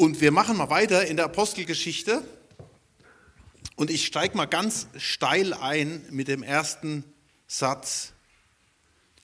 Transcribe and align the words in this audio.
Und 0.00 0.20
wir 0.20 0.30
machen 0.30 0.56
mal 0.56 0.70
weiter 0.70 1.06
in 1.08 1.16
der 1.16 1.24
Apostelgeschichte. 1.24 2.22
Und 3.74 3.90
ich 3.90 4.06
steige 4.06 4.36
mal 4.36 4.46
ganz 4.46 4.86
steil 4.96 5.52
ein 5.52 6.04
mit 6.10 6.28
dem 6.28 6.44
ersten 6.44 7.02
Satz, 7.48 8.12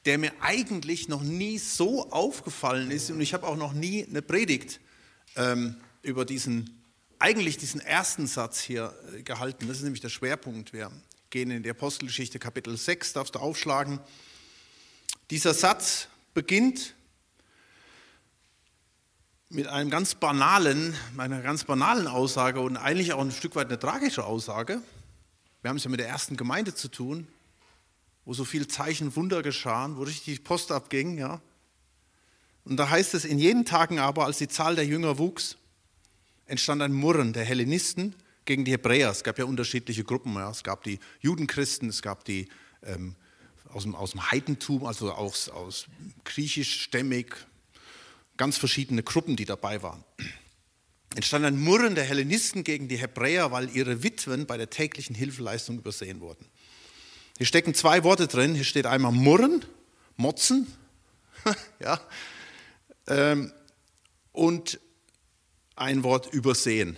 der 0.05 0.19
mir 0.19 0.33
eigentlich 0.41 1.07
noch 1.07 1.23
nie 1.23 1.59
so 1.59 2.11
aufgefallen 2.11 2.91
ist. 2.91 3.09
Und 3.13 3.21
ich 3.21 3.35
habe 3.35 3.47
auch 3.47 3.55
noch 3.55 3.73
nie 3.73 4.05
eine 4.05 4.21
Predigt 4.21 4.81
ähm, 5.37 5.77
über 6.03 6.25
diesen, 6.25 6.83
eigentlich 7.21 7.57
diesen 7.57 7.81
ersten 7.81 8.27
Satz 8.27 8.61
hier 8.61 8.93
äh, 9.17 9.23
gehalten. 9.23 9.69
Das 9.69 9.77
ist 9.77 9.85
nämlich 9.85 10.03
der 10.03 10.09
Schwerpunkt. 10.09 10.73
Wir 10.73 10.91
gehen 11.31 11.53
in 11.53 11.63
die 11.63 11.71
Apostelgeschichte 11.71 12.41
Kapitel 12.41 12.77
6, 12.77 13.13
darfst 13.13 13.37
du 13.37 13.39
aufschlagen. 13.39 14.01
Dieser 15.31 15.55
Satz 15.55 16.09
beginnt 16.35 16.97
mit 19.55 19.69
einem 19.69 19.89
ganz 19.89 20.17
banalen, 20.17 20.95
einer 21.17 21.41
ganz 21.41 21.65
banalen 21.65 22.09
Aussage 22.09 22.61
und 22.61 22.77
eigentlich 22.77 23.13
auch 23.13 23.21
ein 23.21 23.31
Stück 23.31 23.55
weit 23.55 23.69
eine 23.69 23.79
tragische 23.79 24.25
Aussage. 24.25 24.83
Wir 25.63 25.69
haben 25.69 25.77
es 25.77 25.85
ja 25.85 25.91
mit 25.91 26.01
der 26.01 26.09
ersten 26.09 26.37
Gemeinde 26.37 26.75
zu 26.75 26.89
tun, 26.89 27.29
wo 28.25 28.35
so 28.35 28.45
viel 28.45 28.67
Zeichen, 28.67 29.15
Wunder 29.15 29.43
geschahen, 29.43 29.97
wo 29.97 30.03
richtig 30.03 30.43
Post 30.43 30.73
abging, 30.73 31.19
ja. 31.19 31.41
Und 32.65 32.79
da 32.79 32.91
heißt 32.91 33.15
es, 33.15 33.25
in 33.25 33.39
jenen 33.39 33.65
Tagen 33.65 33.99
aber, 33.99 34.25
als 34.25 34.39
die 34.39 34.49
Zahl 34.49 34.75
der 34.75 34.87
Jünger 34.87 35.19
wuchs, 35.19 35.57
entstand 36.47 36.83
ein 36.83 36.93
Murren 36.93 37.33
der 37.33 37.45
Hellenisten 37.45 38.17
gegen 38.47 38.65
die 38.65 38.73
Hebräer. 38.73 39.11
Es 39.11 39.23
gab 39.23 39.39
ja 39.39 39.45
unterschiedliche 39.45 40.03
Gruppen. 40.03 40.35
Ja. 40.35 40.51
Es 40.51 40.65
gab 40.65 40.83
die 40.83 40.99
Judenchristen, 41.21 41.91
es 41.91 42.03
gab 42.03 42.25
die 42.25 42.49
ähm, 42.83 43.15
aus, 43.71 43.83
dem, 43.85 43.95
aus 43.95 44.13
dem 44.13 44.31
Heidentum, 44.31 44.85
also 44.87 45.13
aus, 45.13 45.49
aus 45.49 45.87
griechischstämmig, 46.25 47.35
ganz 48.37 48.57
verschiedene 48.57 49.03
Gruppen, 49.03 49.37
die 49.37 49.45
dabei 49.45 49.83
waren. 49.83 50.05
Entstand 51.15 51.45
ein 51.45 51.59
Murren 51.59 51.95
der 51.95 52.05
Hellenisten 52.05 52.65
gegen 52.65 52.89
die 52.89 52.97
Hebräer, 52.97 53.53
weil 53.53 53.71
ihre 53.71 54.03
Witwen 54.03 54.47
bei 54.47 54.57
der 54.57 54.71
täglichen 54.71 55.15
Hilfeleistung 55.15 55.79
übersehen 55.79 56.21
wurden. 56.21 56.47
Hier 57.39 57.47
stecken 57.47 57.75
zwei 57.75 58.03
Worte 58.05 58.27
drin. 58.27 58.55
Hier 58.55 58.65
steht 58.65 58.87
einmal 58.87 59.13
Murren, 59.13 59.65
Motzen, 60.17 60.67
ja, 61.81 62.01
ähm, 63.07 63.53
und 64.33 64.81
ein 65.77 66.03
Wort 66.03 66.33
übersehen. 66.33 66.97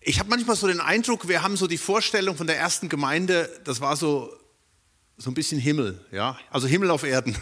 Ich 0.00 0.18
habe 0.18 0.30
manchmal 0.30 0.56
so 0.56 0.66
den 0.66 0.80
Eindruck, 0.80 1.28
wir 1.28 1.42
haben 1.42 1.56
so 1.56 1.66
die 1.66 1.78
Vorstellung 1.78 2.36
von 2.36 2.46
der 2.46 2.56
ersten 2.56 2.88
Gemeinde, 2.88 3.50
das 3.64 3.80
war 3.80 3.96
so, 3.96 4.34
so 5.18 5.30
ein 5.30 5.34
bisschen 5.34 5.60
Himmel, 5.60 6.04
ja, 6.10 6.38
also 6.50 6.66
Himmel 6.66 6.90
auf 6.90 7.02
Erden. 7.02 7.36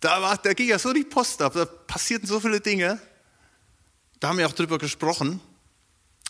Da, 0.00 0.22
war, 0.22 0.38
da 0.38 0.54
ging 0.54 0.68
ja 0.68 0.78
so 0.78 0.92
die 0.94 1.04
Post 1.04 1.42
ab, 1.42 1.52
da 1.54 1.66
passierten 1.66 2.26
so 2.26 2.40
viele 2.40 2.60
Dinge. 2.60 2.98
Da 4.18 4.28
haben 4.28 4.38
wir 4.38 4.46
auch 4.46 4.52
drüber 4.52 4.78
gesprochen. 4.78 5.40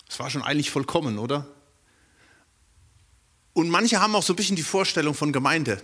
Es 0.09 0.19
war 0.19 0.29
schon 0.29 0.43
eigentlich 0.43 0.71
vollkommen, 0.71 1.19
oder? 1.19 1.47
Und 3.53 3.69
manche 3.69 4.01
haben 4.01 4.15
auch 4.17 4.23
so 4.25 4.33
ein 4.33 4.37
bisschen 4.37 4.57
die 4.57 4.63
Vorstellung 4.63 5.15
von 5.15 5.33
Gemeinde, 5.33 5.81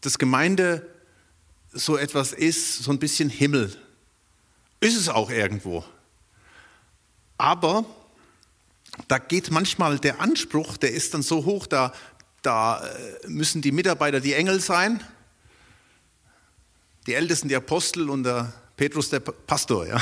dass 0.00 0.18
Gemeinde 0.18 0.86
so 1.72 1.98
etwas 1.98 2.32
ist, 2.32 2.82
so 2.82 2.90
ein 2.90 2.98
bisschen 2.98 3.28
Himmel. 3.28 3.76
Ist 4.80 4.96
es 4.96 5.10
auch 5.10 5.30
irgendwo. 5.30 5.84
Aber 7.36 7.84
da 9.08 9.18
geht 9.18 9.50
manchmal 9.50 9.98
der 9.98 10.20
Anspruch, 10.20 10.78
der 10.78 10.92
ist 10.92 11.12
dann 11.12 11.22
so 11.22 11.44
hoch, 11.44 11.66
da, 11.66 11.92
da 12.42 12.86
äh, 12.86 13.28
müssen 13.28 13.60
die 13.60 13.72
Mitarbeiter 13.72 14.20
die 14.20 14.32
Engel 14.32 14.60
sein 14.60 15.04
die 17.10 17.14
Ältesten, 17.14 17.48
die 17.48 17.56
Apostel 17.56 18.08
und 18.08 18.22
der 18.22 18.52
Petrus 18.76 19.10
der 19.10 19.18
Pastor. 19.18 19.84
Ja. 19.84 20.00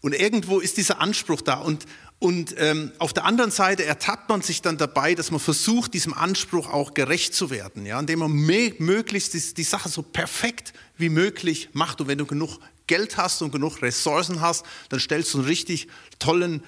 Und 0.00 0.12
irgendwo 0.12 0.58
ist 0.58 0.76
dieser 0.76 1.00
Anspruch 1.00 1.40
da. 1.40 1.54
Und, 1.54 1.86
und 2.18 2.52
ähm, 2.58 2.90
auf 2.98 3.12
der 3.12 3.24
anderen 3.24 3.52
Seite 3.52 3.84
ertappt 3.84 4.28
man 4.28 4.42
sich 4.42 4.60
dann 4.60 4.76
dabei, 4.76 5.14
dass 5.14 5.30
man 5.30 5.38
versucht, 5.38 5.94
diesem 5.94 6.14
Anspruch 6.14 6.68
auch 6.68 6.94
gerecht 6.94 7.34
zu 7.34 7.50
werden, 7.50 7.86
ja, 7.86 8.00
indem 8.00 8.18
man 8.18 8.32
möglichst 8.32 9.34
die, 9.34 9.54
die 9.54 9.62
Sache 9.62 9.88
so 9.88 10.02
perfekt 10.02 10.72
wie 10.96 11.08
möglich 11.08 11.68
macht. 11.74 12.00
Und 12.00 12.08
wenn 12.08 12.18
du 12.18 12.26
genug 12.26 12.58
Geld 12.88 13.16
hast 13.16 13.40
und 13.40 13.52
genug 13.52 13.82
Ressourcen 13.82 14.40
hast, 14.40 14.66
dann 14.88 14.98
stellst 14.98 15.32
du 15.32 15.38
einen 15.38 15.46
richtig 15.46 15.86
tollen 16.18 16.64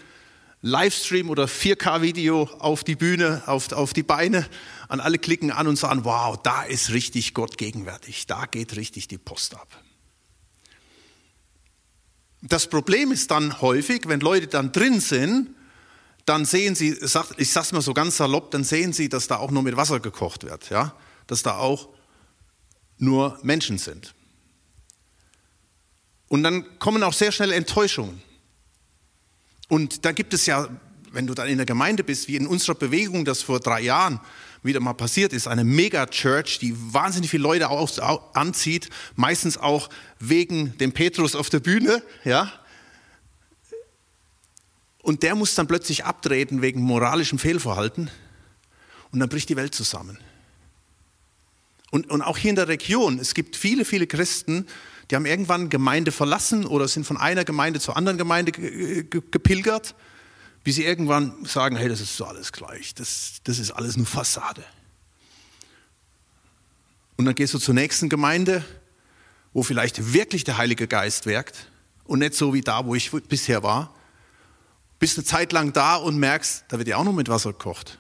Livestream 0.67 1.29
oder 1.29 1.45
4K-Video 1.45 2.45
auf 2.59 2.85
die 2.85 2.97
Bühne, 2.97 3.43
auf, 3.45 3.71
auf 3.73 3.93
die 3.93 4.03
Beine, 4.03 4.49
an 4.89 4.99
alle 4.99 5.19
klicken 5.19 5.51
an 5.51 5.67
und 5.67 5.77
sagen, 5.77 6.07
wow, 6.07 6.39
da 6.43 6.63
ist 6.63 6.91
richtig 6.91 7.35
Gott 7.35 7.59
gegenwärtig, 7.59 8.27
da 8.27 8.47
geht 8.47 8.75
richtig 8.77 9.07
die 9.07 9.19
Post 9.19 9.55
ab. 9.55 9.69
Das 12.41 12.67
Problem 12.67 13.13
ist 13.13 13.31
dann 13.31 13.61
häufig, 13.61 14.09
wenn 14.09 14.21
Leute 14.21 14.47
dann 14.47 14.73
drin 14.73 15.01
sind, 15.01 15.51
dann 16.25 16.47
sehen 16.47 16.75
sie, 16.75 16.99
ich 17.37 17.53
sag's 17.53 17.73
mal 17.73 17.83
so 17.83 17.93
ganz 17.93 18.17
salopp, 18.17 18.51
dann 18.51 18.65
sehen 18.65 18.95
sie, 18.95 19.11
dass 19.11 19.27
da 19.27 19.37
auch 19.37 19.51
nur 19.51 19.63
mit 19.63 19.77
Wasser 19.77 20.01
gekocht 20.01 20.45
wird, 20.45 20.71
ja, 20.71 20.97
dass 21.27 21.43
da 21.43 21.59
auch 21.59 21.91
nur 22.97 23.39
Menschen 23.43 23.77
sind. 23.77 24.15
Und 26.29 26.43
dann 26.43 26.79
kommen 26.79 27.03
auch 27.03 27.13
sehr 27.13 27.33
schnell 27.33 27.53
Enttäuschungen. 27.53 28.23
Und 29.69 30.05
da 30.05 30.13
gibt 30.13 30.35
es 30.35 30.47
ja, 30.47 30.69
wenn 31.13 31.27
du 31.27 31.35
dann 31.35 31.49
in 31.49 31.57
der 31.57 31.67
Gemeinde 31.67 32.05
bist, 32.05 32.29
wie 32.29 32.37
in 32.37 32.47
unserer 32.47 32.75
Bewegung, 32.75 33.25
das 33.25 33.43
vor 33.43 33.61
drei 33.61 33.81
Jahren 33.81 34.21
wieder 34.63 34.81
mal 34.81 34.95
passiert 34.95 35.33
ist, 35.33 35.47
eine 35.47 35.65
Mega-Church, 35.65 36.59
die 36.59 36.75
wahnsinnig 36.93 37.31
viele 37.31 37.43
Leute 37.43 37.69
aus, 37.69 37.99
anzieht, 37.99 38.89
meistens 39.15 39.59
auch 39.59 39.91
wegen 40.19 40.77
dem 40.79 40.93
Petrus 40.93 41.37
auf 41.37 41.51
der 41.51 41.61
Bühne, 41.61 42.03
ja. 42.25 42.53
Und 45.03 45.23
der 45.23 45.35
muss 45.35 45.55
dann 45.55 45.67
plötzlich 45.67 46.07
abtreten 46.07 46.63
wegen 46.63 46.81
moralischem 46.81 47.39
Fehlverhalten 47.39 48.11
und 49.13 49.21
dann 49.21 49.29
bricht 49.29 49.51
die 49.51 49.57
Welt 49.57 49.75
zusammen. 49.75 50.19
Und, 51.91 52.11
und 52.11 52.23
auch 52.23 52.39
hier 52.39 52.51
in 52.51 52.57
der 52.57 52.69
Region, 52.69 53.19
es 53.19 53.35
gibt 53.35 53.55
viele, 53.55 53.85
viele 53.85 54.07
Christen, 54.07 54.67
die 55.11 55.17
haben 55.17 55.27
irgendwann 55.27 55.69
Gemeinde 55.69 56.13
verlassen 56.13 56.67
oder 56.67 56.89
sind 56.89 57.07
von 57.07 57.17
einer 57.17 57.45
Gemeinde 57.45 57.81
zur 57.81 57.97
anderen 57.97 58.19
Gemeinde 58.19 58.53
gepilgert, 58.53 59.95
bis 60.63 60.77
sie 60.77 60.85
irgendwann 60.85 61.45
sagen, 61.45 61.77
hey, 61.77 61.89
das 61.89 62.01
ist 62.01 62.17
so 62.17 62.25
alles 62.25 62.53
gleich, 62.53 62.95
das, 62.95 63.41
das 63.45 63.59
ist 63.59 63.71
alles 63.71 63.97
nur 63.97 64.07
Fassade. 64.07 64.65
Und 67.17 67.27
dann 67.27 67.35
gehst 67.35 67.55
du 67.55 67.59
zur 67.59 67.75
nächsten 67.75 68.09
Gemeinde, 68.09 68.65
wo 69.53 69.63
vielleicht 69.63 70.13
wirklich 70.13 70.45
der 70.45 70.57
Heilige 70.57 70.89
Geist 70.89 71.27
wirkt 71.27 71.71
und 72.05 72.19
nicht 72.19 72.35
so 72.35 72.55
wie 72.55 72.61
da, 72.61 72.87
wo 72.87 72.95
ich 72.95 73.11
bisher 73.11 73.63
war. 73.63 73.95
Bist 74.99 75.19
eine 75.19 75.25
Zeit 75.25 75.53
lang 75.53 75.73
da 75.73 75.97
und 75.97 76.17
merkst, 76.19 76.65
da 76.69 76.79
wird 76.79 76.89
ja 76.89 76.97
auch 76.97 77.05
noch 77.05 77.13
mit 77.13 77.29
Wasser 77.29 77.53
gekocht. 77.53 77.99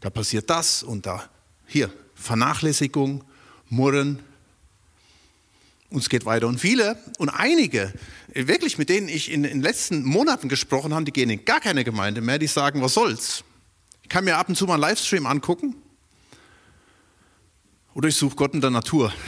Da 0.00 0.10
passiert 0.10 0.50
das 0.50 0.82
und 0.82 1.06
da, 1.06 1.30
hier, 1.66 1.90
Vernachlässigung, 2.14 3.24
Murren, 3.70 4.22
und 5.94 6.00
es 6.00 6.08
geht 6.08 6.26
weiter. 6.26 6.48
Und 6.48 6.58
viele 6.58 6.98
und 7.18 7.28
einige, 7.28 7.94
wirklich 8.28 8.78
mit 8.78 8.88
denen 8.88 9.08
ich 9.08 9.30
in 9.30 9.44
den 9.44 9.62
letzten 9.62 10.02
Monaten 10.02 10.48
gesprochen 10.48 10.92
habe, 10.92 11.04
die 11.04 11.12
gehen 11.12 11.30
in 11.30 11.44
gar 11.44 11.60
keine 11.60 11.84
Gemeinde 11.84 12.20
mehr, 12.20 12.40
die 12.40 12.48
sagen, 12.48 12.82
was 12.82 12.94
soll's. 12.94 13.44
Ich 14.02 14.08
kann 14.08 14.24
mir 14.24 14.36
ab 14.36 14.48
und 14.48 14.56
zu 14.56 14.66
mal 14.66 14.74
einen 14.74 14.82
Livestream 14.82 15.24
angucken 15.24 15.76
oder 17.94 18.08
ich 18.08 18.16
suche 18.16 18.34
Gott 18.34 18.54
in 18.54 18.60
der 18.60 18.70
Natur. 18.70 19.14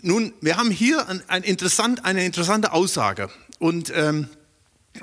Nun, 0.00 0.32
wir 0.40 0.56
haben 0.56 0.70
hier 0.70 1.08
ein, 1.08 1.28
ein 1.28 1.42
interessant, 1.42 2.04
eine 2.04 2.24
interessante 2.24 2.72
Aussage 2.72 3.30
und 3.58 3.92
ähm, 3.96 4.28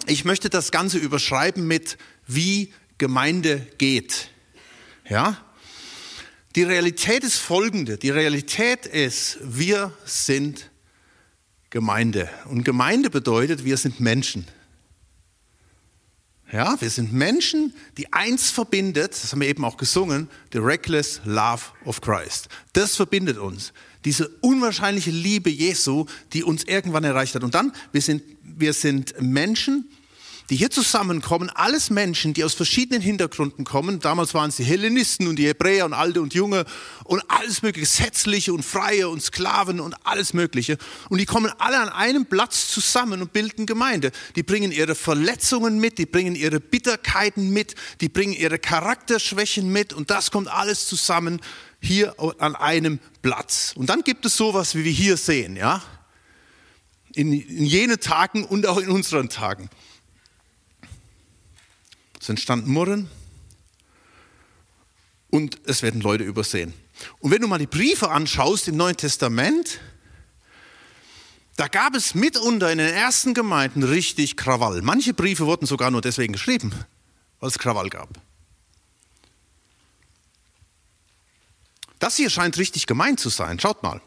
ich 0.06 0.24
möchte 0.24 0.50
das 0.50 0.72
Ganze 0.72 1.00
überschreiben 1.00 1.68
mit, 1.68 1.98
wie 2.28 2.74
Gemeinde 2.98 3.68
geht. 3.78 4.30
Ja, 5.10 5.51
die 6.56 6.64
Realität 6.64 7.24
ist 7.24 7.38
folgende. 7.38 7.98
Die 7.98 8.10
Realität 8.10 8.86
ist, 8.86 9.38
wir 9.42 9.94
sind 10.06 10.70
Gemeinde. 11.70 12.30
Und 12.46 12.64
Gemeinde 12.64 13.10
bedeutet, 13.10 13.64
wir 13.64 13.78
sind 13.78 14.00
Menschen. 14.00 14.46
Ja, 16.52 16.80
wir 16.82 16.90
sind 16.90 17.14
Menschen, 17.14 17.74
die 17.98 18.12
eins 18.12 18.52
verbindet, 18.52 19.14
das 19.14 19.32
haben 19.32 19.40
wir 19.40 19.48
eben 19.48 19.64
auch 19.64 19.78
gesungen, 19.78 20.30
the 20.52 20.60
reckless 20.60 21.22
love 21.24 21.64
of 21.86 22.02
Christ. 22.02 22.50
Das 22.74 22.98
verbindet 22.98 23.38
uns. 23.38 23.72
Diese 24.04 24.28
unwahrscheinliche 24.42 25.12
Liebe 25.12 25.50
Jesu, 25.50 26.08
die 26.34 26.44
uns 26.44 26.66
irgendwann 26.66 27.06
erreicht 27.06 27.36
hat. 27.36 27.44
Und 27.44 27.56
dann, 27.56 27.72
wir 27.94 28.02
sind, 28.02 28.24
wir 28.44 28.74
sind 28.74 29.14
Menschen, 29.22 29.90
die 30.52 30.58
hier 30.58 30.70
zusammenkommen, 30.70 31.50
alles 31.50 31.90
Menschen, 31.90 32.34
die 32.34 32.44
aus 32.44 32.54
verschiedenen 32.56 33.02
Hintergründen 33.02 33.64
kommen. 33.64 34.02
Damals 34.02 34.34
waren 34.34 34.50
es 34.50 34.58
die 34.58 34.66
Hellenisten 34.66 35.28
und 35.28 35.38
die 35.38 35.48
Hebräer 35.48 35.86
und 35.86 35.94
Alte 35.94 36.22
und 36.22 36.34
Junge 36.34 36.66
und 37.06 37.24
alles 37.30 37.62
mögliche, 37.62 37.86
Gesetzliche 37.86 38.54
und 38.54 38.64
Freie 38.64 39.08
und 39.08 39.24
Sklaven 39.24 39.80
und 39.80 39.96
alles 40.06 40.34
Mögliche. 40.34 40.78
Und 41.08 41.20
die 41.20 41.26
kommen 41.26 41.54
alle 41.58 41.80
an 41.80 41.88
einem 41.88 42.26
Platz 42.26 42.68
zusammen 42.68 43.22
und 43.22 43.32
bilden 43.32 43.66
Gemeinde. 43.66 44.12
Die 44.36 44.44
bringen 44.44 44.74
ihre 44.74 44.94
Verletzungen 44.94 45.80
mit, 45.80 45.98
die 45.98 46.06
bringen 46.06 46.36
ihre 46.36 46.60
Bitterkeiten 46.60 47.52
mit, 47.52 47.76
die 48.02 48.10
bringen 48.10 48.34
ihre 48.34 48.60
Charakterschwächen 48.60 49.72
mit 49.72 49.94
und 49.94 50.12
das 50.12 50.32
kommt 50.32 50.50
alles 50.50 50.86
zusammen. 50.86 51.40
hier 51.80 52.14
an 52.40 52.58
einem 52.58 53.00
Platz. 53.22 53.72
Und 53.78 53.90
dann 53.90 54.02
gibt 54.04 54.26
es 54.26 54.36
sowas, 54.36 54.76
wie 54.76 54.84
wir 54.84 54.92
hier 54.92 55.16
sehen, 55.16 55.56
ja? 55.56 55.82
In, 57.14 57.32
in 57.32 57.66
jenen 57.66 58.00
Tagen 58.00 58.44
und 58.44 58.68
auch 58.68 58.78
in 58.78 58.90
unseren 58.90 59.30
Tagen. 59.30 59.70
Es 62.22 62.30
entstanden 62.30 62.72
Murren 62.72 63.10
und 65.32 65.60
es 65.66 65.82
werden 65.82 66.02
Leute 66.02 66.24
übersehen. 66.24 66.72
Und 67.20 67.32
wenn 67.32 67.42
du 67.42 67.48
mal 67.48 67.58
die 67.58 67.66
Briefe 67.66 68.12
anschaust 68.12 68.68
im 68.68 68.78
Neuen 68.78 68.96
Testament, 68.96 69.80
da 71.56 71.68
gab 71.68 71.96
es 71.96 72.14
mitunter 72.14 72.72
in 72.72 72.78
den 72.78 72.94
ersten 72.94 73.34
Gemeinden 73.34 73.82
richtig 73.82 74.38
Krawall. 74.38 74.84
Manche 74.84 75.16
Briefe 75.16 75.48
wurden 75.48 75.66
sogar 75.66 75.90
nur 75.90 76.02
deswegen 76.02 76.34
geschrieben, 76.34 76.72
weil 77.40 77.50
es 77.50 77.58
Krawall 77.58 77.90
gab. 77.90 78.10
Das 81.98 82.18
hier 82.18 82.30
scheint 82.30 82.58
richtig 82.60 82.86
gemeint 82.86 83.20
zu 83.20 83.30
sein. 83.30 83.60
Schaut 83.60 83.82
mal. 83.82 84.00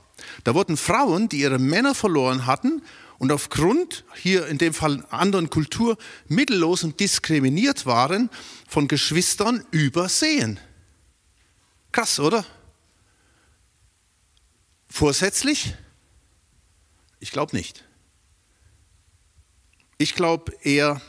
Da 0.44 0.55
wurden 0.55 0.76
Frauen, 0.76 1.28
die 1.28 1.40
ihre 1.40 1.58
Männer 1.58 1.96
verloren 1.96 2.46
hatten 2.46 2.81
und 3.24 3.32
aufgrund, 3.32 4.04
hier 4.16 4.48
in 4.48 4.58
dem 4.58 4.74
Fall 4.74 5.02
anderen 5.08 5.48
Kultur, 5.48 5.96
mittellos 6.28 6.84
und 6.84 7.00
diskriminiert 7.00 7.86
waren, 7.86 8.28
von 8.68 8.86
Geschwistern 8.86 9.66
übersehen. 9.70 10.60
Krass, 11.90 12.20
oder? 12.20 12.44
Vorsätzlich? 14.90 15.74
Ich 17.18 17.30
glaube 17.30 17.56
nicht. 17.56 17.86
Ich 19.96 20.14
glaube 20.14 20.52
eher, 20.60 21.00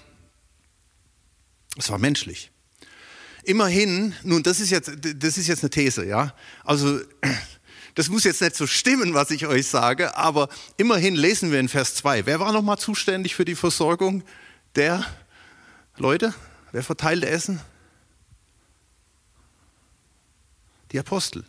es 1.77 1.89
war 1.89 1.97
menschlich. 1.97 2.49
Immerhin, 3.43 4.15
nun, 4.23 4.41
das 4.41 4.61
ist 4.61 4.69
jetzt, 4.69 4.89
das 5.01 5.37
ist 5.37 5.47
jetzt 5.47 5.63
eine 5.63 5.69
These, 5.69 6.05
ja. 6.05 6.33
Also, 6.63 7.01
das 7.95 8.09
muss 8.09 8.25
jetzt 8.25 8.41
nicht 8.41 8.55
so 8.55 8.67
stimmen, 8.67 9.13
was 9.13 9.31
ich 9.31 9.47
euch 9.47 9.67
sage, 9.67 10.15
aber 10.17 10.49
immerhin 10.77 11.15
lesen 11.15 11.51
wir 11.51 11.59
in 11.59 11.69
Vers 11.69 11.95
2. 11.95 12.25
Wer 12.25 12.39
war 12.41 12.51
nochmal 12.51 12.77
zuständig 12.77 13.35
für 13.35 13.45
die 13.45 13.55
Versorgung 13.55 14.23
der 14.75 15.05
Leute? 15.95 16.33
Wer 16.73 16.83
verteilte 16.83 17.29
Essen? 17.29 17.61
Die 20.91 20.99
Apostel. 20.99 21.45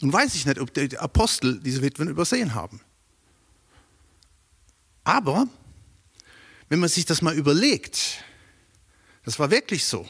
Nun 0.00 0.12
weiß 0.12 0.34
ich 0.34 0.46
nicht, 0.46 0.58
ob 0.58 0.72
die 0.72 0.98
Apostel 0.98 1.60
diese 1.60 1.82
Witwen 1.82 2.08
übersehen 2.08 2.54
haben. 2.54 2.80
Aber 5.04 5.46
wenn 6.70 6.80
man 6.80 6.88
sich 6.88 7.04
das 7.04 7.20
mal 7.20 7.34
überlegt, 7.34 8.24
das 9.24 9.38
war 9.38 9.50
wirklich 9.50 9.84
so. 9.84 10.08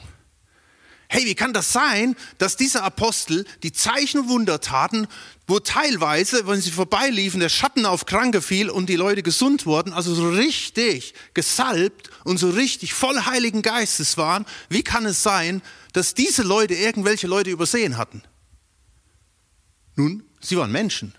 Hey, 1.14 1.26
wie 1.26 1.35
kann 1.35 1.53
das 1.53 1.75
sein, 1.75 2.17
dass 2.38 2.56
diese 2.56 2.82
Apostel 2.82 3.44
die 3.62 3.73
Zeichen 3.73 4.20
und 4.20 4.29
Wunder 4.31 4.62
taten, 4.62 5.06
wo 5.47 5.59
teilweise, 5.59 6.47
wenn 6.47 6.62
sie 6.62 6.70
vorbeiliefen, 6.70 7.38
der 7.38 7.50
Schatten 7.50 7.85
auf 7.85 8.06
Kranke 8.06 8.41
fiel 8.41 8.70
und 8.70 8.88
die 8.88 8.97
Leute 8.97 9.23
gesund 9.23 9.67
wurden, 9.67 9.93
also 9.93 10.14
so 10.14 10.31
richtig 10.31 11.12
gesalbt 11.35 12.09
und 12.25 12.38
so 12.38 12.49
richtig 12.49 12.94
voll 12.94 13.26
Heiligen 13.26 13.61
Geistes 13.61 14.17
waren? 14.17 14.47
Wie 14.70 14.82
kann 14.82 15.05
es 15.05 15.23
sein, 15.23 15.61
dass 15.93 16.14
diese 16.14 16.44
Leute 16.44 16.73
irgendwelche 16.73 17.26
Leute 17.26 17.50
übersehen 17.50 17.99
hatten? 17.99 18.23
Nun, 19.97 20.25
sie 20.41 20.56
waren 20.56 20.73
Menschen. 20.73 21.14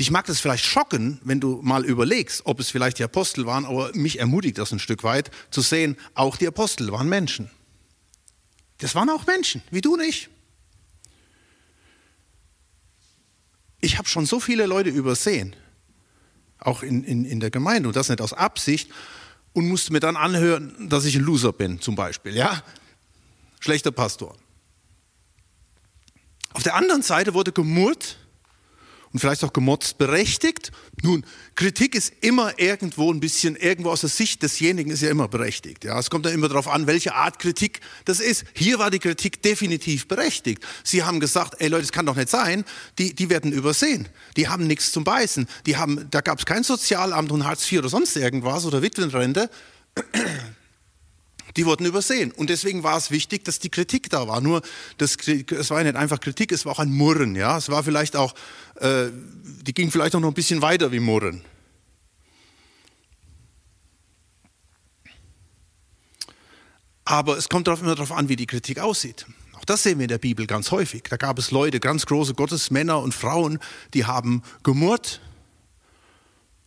Dich 0.00 0.10
mag 0.10 0.24
das 0.24 0.40
vielleicht 0.40 0.64
schocken, 0.64 1.20
wenn 1.24 1.40
du 1.40 1.60
mal 1.62 1.84
überlegst, 1.84 2.46
ob 2.46 2.58
es 2.58 2.70
vielleicht 2.70 2.98
die 2.98 3.04
Apostel 3.04 3.44
waren, 3.44 3.66
aber 3.66 3.94
mich 3.94 4.18
ermutigt 4.18 4.56
das 4.56 4.72
ein 4.72 4.78
Stück 4.78 5.04
weit 5.04 5.30
zu 5.50 5.60
sehen, 5.60 5.98
auch 6.14 6.38
die 6.38 6.46
Apostel 6.46 6.90
waren 6.90 7.06
Menschen. 7.06 7.50
Das 8.78 8.94
waren 8.94 9.10
auch 9.10 9.26
Menschen, 9.26 9.62
wie 9.70 9.82
du 9.82 9.92
und 9.92 10.00
ich. 10.00 10.30
Ich 13.82 13.98
habe 13.98 14.08
schon 14.08 14.24
so 14.24 14.40
viele 14.40 14.64
Leute 14.64 14.88
übersehen, 14.88 15.54
auch 16.58 16.82
in, 16.82 17.04
in, 17.04 17.26
in 17.26 17.38
der 17.38 17.50
Gemeinde, 17.50 17.90
und 17.90 17.94
das 17.94 18.08
nicht 18.08 18.22
aus 18.22 18.32
Absicht, 18.32 18.90
und 19.52 19.68
musste 19.68 19.92
mir 19.92 20.00
dann 20.00 20.16
anhören, 20.16 20.88
dass 20.88 21.04
ich 21.04 21.14
ein 21.14 21.22
Loser 21.22 21.52
bin, 21.52 21.78
zum 21.78 21.94
Beispiel. 21.94 22.34
Ja? 22.34 22.62
schlechter 23.60 23.92
Pastor. 23.92 24.34
Auf 26.54 26.62
der 26.62 26.74
anderen 26.74 27.02
Seite 27.02 27.34
wurde 27.34 27.52
gemurrt 27.52 28.16
und 29.12 29.18
vielleicht 29.18 29.42
auch 29.44 29.52
gemotzt 29.52 29.98
berechtigt. 29.98 30.70
Nun, 31.02 31.24
Kritik 31.54 31.94
ist 31.94 32.12
immer 32.20 32.58
irgendwo 32.58 33.12
ein 33.12 33.20
bisschen, 33.20 33.56
irgendwo 33.56 33.90
aus 33.90 34.02
der 34.02 34.10
Sicht 34.10 34.42
desjenigen 34.42 34.90
ist 34.90 35.02
ja 35.02 35.10
immer 35.10 35.28
berechtigt. 35.28 35.84
Ja, 35.84 35.98
es 35.98 36.10
kommt 36.10 36.26
ja 36.26 36.32
immer 36.32 36.48
darauf 36.48 36.68
an, 36.68 36.86
welche 36.86 37.14
Art 37.14 37.38
Kritik 37.38 37.80
das 38.04 38.20
ist. 38.20 38.44
Hier 38.54 38.78
war 38.78 38.90
die 38.90 39.00
Kritik 39.00 39.42
definitiv 39.42 40.06
berechtigt. 40.06 40.64
Sie 40.84 41.02
haben 41.02 41.18
gesagt, 41.18 41.56
ey 41.58 41.68
Leute, 41.68 41.82
das 41.82 41.92
kann 41.92 42.06
doch 42.06 42.16
nicht 42.16 42.28
sein. 42.28 42.64
Die, 42.98 43.14
die 43.14 43.30
werden 43.30 43.52
übersehen. 43.52 44.08
Die 44.36 44.48
haben 44.48 44.66
nichts 44.66 44.92
zum 44.92 45.04
Beißen. 45.04 45.46
Die 45.66 45.76
haben, 45.76 46.06
da 46.10 46.20
gab 46.20 46.38
es 46.38 46.46
kein 46.46 46.62
Sozialamt 46.62 47.32
und 47.32 47.44
Hartz 47.44 47.70
IV 47.70 47.80
oder 47.80 47.88
sonst 47.88 48.16
irgendwas 48.16 48.64
oder 48.64 48.82
Witwenrente 48.82 49.50
die 51.56 51.66
wurden 51.66 51.86
übersehen. 51.86 52.32
Und 52.32 52.50
deswegen 52.50 52.82
war 52.82 52.96
es 52.96 53.10
wichtig, 53.10 53.44
dass 53.44 53.58
die 53.58 53.70
Kritik 53.70 54.10
da 54.10 54.28
war. 54.28 54.40
Nur, 54.40 54.62
das, 54.98 55.16
es 55.16 55.70
war 55.70 55.78
ja 55.78 55.84
nicht 55.84 55.96
einfach 55.96 56.20
Kritik, 56.20 56.52
es 56.52 56.64
war 56.64 56.72
auch 56.72 56.78
ein 56.78 56.90
Murren. 56.90 57.36
Ja? 57.36 57.56
Es 57.58 57.68
war 57.68 57.82
vielleicht 57.82 58.16
auch, 58.16 58.34
äh, 58.76 59.06
die 59.62 59.74
ging 59.74 59.90
vielleicht 59.90 60.14
auch 60.14 60.20
noch 60.20 60.28
ein 60.28 60.34
bisschen 60.34 60.62
weiter 60.62 60.92
wie 60.92 61.00
Murren. 61.00 61.42
Aber 67.04 67.36
es 67.36 67.48
kommt 67.48 67.66
immer 67.66 67.96
darauf 67.96 68.12
an, 68.12 68.28
wie 68.28 68.36
die 68.36 68.46
Kritik 68.46 68.78
aussieht. 68.78 69.26
Auch 69.54 69.64
das 69.64 69.82
sehen 69.82 69.98
wir 69.98 70.04
in 70.04 70.08
der 70.08 70.18
Bibel 70.18 70.46
ganz 70.46 70.70
häufig. 70.70 71.02
Da 71.10 71.16
gab 71.16 71.38
es 71.38 71.50
Leute, 71.50 71.80
ganz 71.80 72.06
große 72.06 72.34
Gottesmänner 72.34 73.00
und 73.00 73.14
Frauen, 73.14 73.58
die 73.94 74.04
haben 74.04 74.42
gemurrt, 74.62 75.20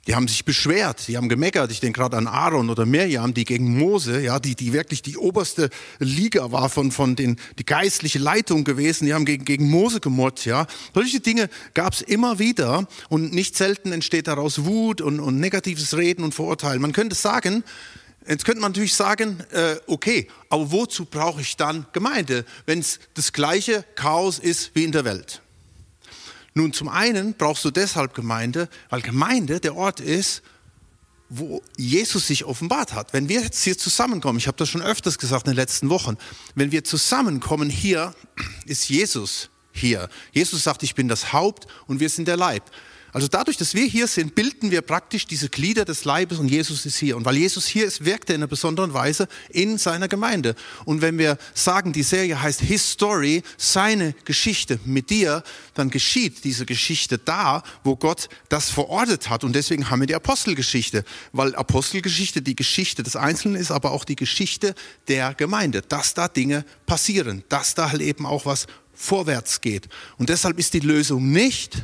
die 0.08 0.16
haben 0.16 0.28
sich 0.28 0.44
beschwert, 0.44 1.08
die 1.08 1.16
haben 1.16 1.30
gemeckert. 1.30 1.72
Ich 1.72 1.80
denke 1.80 2.02
gerade 2.02 2.18
an 2.18 2.28
Aaron 2.28 2.70
oder 2.70 2.86
Mirjam, 2.86 3.34
die 3.34 3.46
gegen 3.46 3.78
Mose, 3.78 4.20
ja, 4.20 4.38
die, 4.40 4.56
die 4.56 4.74
wirklich 4.74 5.02
die 5.02 5.18
oberste 5.18 5.70
Liga 6.00 6.52
war 6.52 6.70
von, 6.70 6.92
von 6.92 7.16
den, 7.16 7.38
die 7.58 7.66
geistliche 7.66 8.20
Leitung 8.20 8.66
gewesen. 8.66 9.06
Die 9.06 9.14
haben 9.14 9.24
gegen, 9.24 9.46
gegen 9.46 9.70
Mose 9.70 10.02
gemurrt, 10.02 10.44
ja. 10.44 10.68
Solche 10.94 11.22
Dinge 11.22 11.50
gab 11.74 11.94
es 11.94 12.02
immer 12.02 12.38
wieder 12.38 12.86
und 13.08 13.34
nicht 13.34 13.56
selten 13.56 13.94
entsteht 13.94 14.28
daraus 14.28 14.66
Wut 14.66 15.00
und, 15.00 15.22
und 15.22 15.40
negatives 15.40 15.96
Reden 15.96 16.26
und 16.26 16.34
Verurteilen. 16.34 16.82
Man 16.82 16.94
könnte 16.94 17.16
sagen, 17.16 17.64
Jetzt 18.26 18.46
könnte 18.46 18.62
man 18.62 18.72
natürlich 18.72 18.96
sagen, 18.96 19.44
äh, 19.52 19.76
okay, 19.86 20.30
aber 20.48 20.72
wozu 20.72 21.04
brauche 21.04 21.42
ich 21.42 21.58
dann 21.58 21.86
Gemeinde, 21.92 22.46
wenn 22.66 22.80
es 22.80 23.00
das 23.16 23.34
gleiche 23.34 23.84
Chaos 23.96 24.40
ist 24.40 24.72
wie 24.76 24.86
in 24.86 24.94
der 24.94 25.04
Welt? 25.04 25.42
Nun, 26.54 26.74
zum 26.74 26.88
einen 26.90 27.34
brauchst 27.34 27.66
du 27.66 27.72
deshalb 27.72 28.14
Gemeinde, 28.14 28.70
weil 28.90 29.02
Gemeinde 29.02 29.60
der 29.60 29.76
Ort 29.76 30.00
ist, 30.00 30.44
wo 31.30 31.64
Jesus 31.78 32.28
sich 32.28 32.46
offenbart 32.46 32.94
hat. 32.94 33.14
Wenn 33.14 33.28
wir 33.28 33.42
jetzt 33.42 33.64
hier 33.64 33.78
zusammenkommen, 33.78 34.38
ich 34.38 34.48
habe 34.48 34.58
das 34.58 34.70
schon 34.70 34.84
öfters 34.84 35.18
gesagt 35.18 35.48
in 35.48 35.54
den 35.54 35.58
letzten 35.58 35.90
Wochen, 35.90 36.18
wenn 36.54 36.72
wir 36.72 36.84
zusammenkommen 36.84 37.70
hier, 37.70 38.14
ist 38.66 38.88
Jesus 38.88 39.50
hier. 39.72 40.10
Jesus 40.32 40.64
sagt, 40.64 40.84
ich 40.84 40.94
bin 40.94 41.08
das 41.08 41.34
Haupt 41.34 41.66
und 41.88 42.00
wir 42.00 42.10
sind 42.10 42.28
der 42.28 42.38
Leib. 42.38 42.64
Also 43.14 43.28
dadurch, 43.28 43.58
dass 43.58 43.76
wir 43.76 43.86
hier 43.86 44.08
sind, 44.08 44.34
bilden 44.34 44.72
wir 44.72 44.82
praktisch 44.82 45.28
diese 45.28 45.48
Glieder 45.48 45.86
des 45.86 46.04
Leibes 46.04 46.40
und 46.40 46.50
Jesus 46.50 46.88
ist 46.88 46.98
hier. 46.98 47.16
Und 47.16 47.26
weil 47.26 47.38
Jesus 47.38 47.68
hier 47.68 47.86
ist, 47.86 48.04
wirkt 48.04 48.30
er 48.30 48.36
in 48.36 48.42
einer 48.42 48.48
besonderen 48.48 48.96
Weise 48.96 49.28
in 49.50 49.78
seiner 49.78 50.08
Gemeinde. 50.08 50.56
Und 50.86 51.02
wenn 51.02 51.20
wir 51.20 51.38
sagen, 51.54 51.94
die 51.94 52.02
Serie 52.02 52.42
heißt 52.42 52.62
His 52.62 52.94
Story, 52.94 53.44
seine 53.56 54.16
Geschichte 54.26 54.80
mit 54.84 55.12
dir, 55.12 55.44
dann 55.76 55.92
geschieht 55.92 56.44
diese 56.44 56.66
Geschichte 56.66 57.20
da, 57.20 57.62
wo 57.84 57.96
Gott 57.96 58.30
das 58.50 58.72
verortet 58.72 59.30
hat. 59.30 59.44
Und 59.44 59.54
deswegen 59.56 59.92
haben 59.92 60.00
wir 60.00 60.08
die 60.08 60.16
Apostelgeschichte, 60.16 61.06
weil 61.34 61.54
Apostelgeschichte 61.56 62.42
die 62.42 62.56
Geschichte 62.56 63.04
des 63.04 63.16
Einzelnen 63.16 63.62
ist, 63.62 63.70
aber 63.70 63.92
auch 63.92 64.06
die 64.06 64.16
Geschichte 64.16 64.74
der 65.08 65.36
Gemeinde, 65.36 65.84
dass 65.84 66.16
da 66.16 66.28
Dinge 66.28 66.66
passieren, 66.88 67.44
dass 67.48 67.76
da 67.76 67.92
halt 67.92 68.02
eben 68.02 68.26
auch 68.26 68.48
was 68.48 68.66
vorwärts 68.96 69.62
geht. 69.62 69.88
Und 70.18 70.30
deshalb 70.30 70.58
ist 70.58 70.74
die 70.74 70.80
Lösung 70.80 71.32
nicht, 71.32 71.84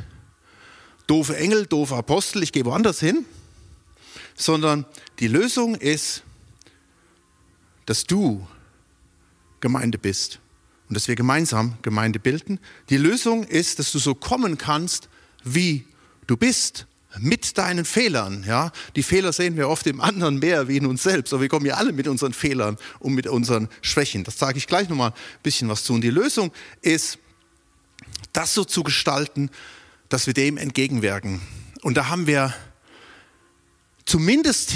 doofe 1.10 1.36
Engel, 1.36 1.66
doofe 1.66 1.96
Apostel, 1.96 2.42
ich 2.44 2.52
gehe 2.52 2.64
woanders 2.64 3.00
hin, 3.00 3.24
sondern 4.36 4.86
die 5.18 5.26
Lösung 5.26 5.74
ist, 5.74 6.22
dass 7.86 8.04
du 8.04 8.46
Gemeinde 9.60 9.98
bist 9.98 10.38
und 10.88 10.94
dass 10.94 11.08
wir 11.08 11.16
gemeinsam 11.16 11.76
Gemeinde 11.82 12.20
bilden. 12.20 12.60
Die 12.90 12.96
Lösung 12.96 13.42
ist, 13.42 13.80
dass 13.80 13.90
du 13.90 13.98
so 13.98 14.14
kommen 14.14 14.56
kannst, 14.56 15.08
wie 15.42 15.84
du 16.28 16.36
bist, 16.36 16.86
mit 17.18 17.58
deinen 17.58 17.84
Fehlern. 17.84 18.44
Ja? 18.46 18.70
Die 18.94 19.02
Fehler 19.02 19.32
sehen 19.32 19.56
wir 19.56 19.68
oft 19.68 19.88
im 19.88 20.00
anderen 20.00 20.38
mehr 20.38 20.68
wie 20.68 20.76
in 20.76 20.86
uns 20.86 21.02
selbst, 21.02 21.32
aber 21.32 21.42
wir 21.42 21.48
kommen 21.48 21.66
ja 21.66 21.74
alle 21.74 21.92
mit 21.92 22.06
unseren 22.06 22.32
Fehlern 22.32 22.78
und 23.00 23.14
mit 23.14 23.26
unseren 23.26 23.68
Schwächen. 23.82 24.22
Das 24.22 24.38
sage 24.38 24.58
ich 24.58 24.68
gleich 24.68 24.88
nochmal 24.88 25.10
ein 25.10 25.42
bisschen 25.42 25.68
was 25.68 25.82
zu. 25.82 25.92
Und 25.92 26.02
die 26.02 26.10
Lösung 26.10 26.52
ist, 26.82 27.18
das 28.32 28.54
so 28.54 28.62
zu 28.62 28.84
gestalten, 28.84 29.50
dass 30.10 30.26
wir 30.26 30.34
dem 30.34 30.58
entgegenwirken. 30.58 31.40
Und 31.82 31.96
da 31.96 32.08
haben 32.08 32.26
wir 32.26 32.52
zumindest 34.04 34.72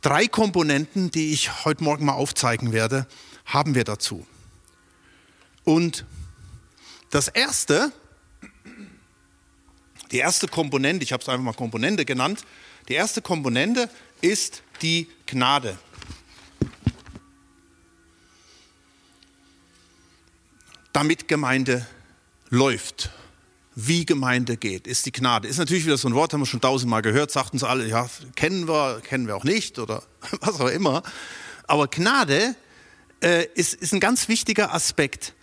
drei 0.00 0.26
Komponenten, 0.26 1.12
die 1.12 1.32
ich 1.32 1.64
heute 1.64 1.84
Morgen 1.84 2.06
mal 2.06 2.14
aufzeigen 2.14 2.72
werde, 2.72 3.06
haben 3.44 3.76
wir 3.76 3.84
dazu. 3.84 4.26
Und 5.62 6.04
das 7.10 7.28
erste, 7.28 7.92
die 10.10 10.18
erste 10.18 10.48
Komponente, 10.48 11.04
ich 11.04 11.12
habe 11.12 11.22
es 11.22 11.28
einfach 11.28 11.44
mal 11.44 11.52
Komponente 11.52 12.04
genannt, 12.04 12.44
die 12.88 12.94
erste 12.94 13.20
Komponente 13.20 13.90
ist 14.22 14.62
die 14.80 15.06
Gnade. 15.26 15.78
Damit 20.94 21.28
Gemeinde 21.28 21.86
läuft, 22.48 23.10
wie 23.80 24.04
Gemeinde 24.04 24.56
geht, 24.56 24.88
ist 24.88 25.06
die 25.06 25.12
Gnade. 25.12 25.46
Ist 25.46 25.58
natürlich 25.58 25.86
wieder 25.86 25.96
so 25.96 26.08
ein 26.08 26.14
Wort, 26.14 26.32
haben 26.32 26.40
wir 26.40 26.46
schon 26.46 26.60
tausendmal 26.60 27.00
gehört, 27.00 27.30
sagten 27.30 27.56
uns 27.56 27.62
alle, 27.62 27.86
ja, 27.86 28.10
kennen 28.34 28.66
wir, 28.66 29.00
kennen 29.00 29.28
wir 29.28 29.36
auch 29.36 29.44
nicht 29.44 29.78
oder 29.78 30.02
was 30.40 30.60
auch 30.60 30.66
immer. 30.66 31.04
Aber 31.68 31.86
Gnade 31.86 32.56
äh, 33.22 33.46
ist, 33.54 33.74
ist 33.74 33.92
ein 33.94 34.00
ganz 34.00 34.28
wichtiger 34.28 34.74
Aspekt, 34.74 35.34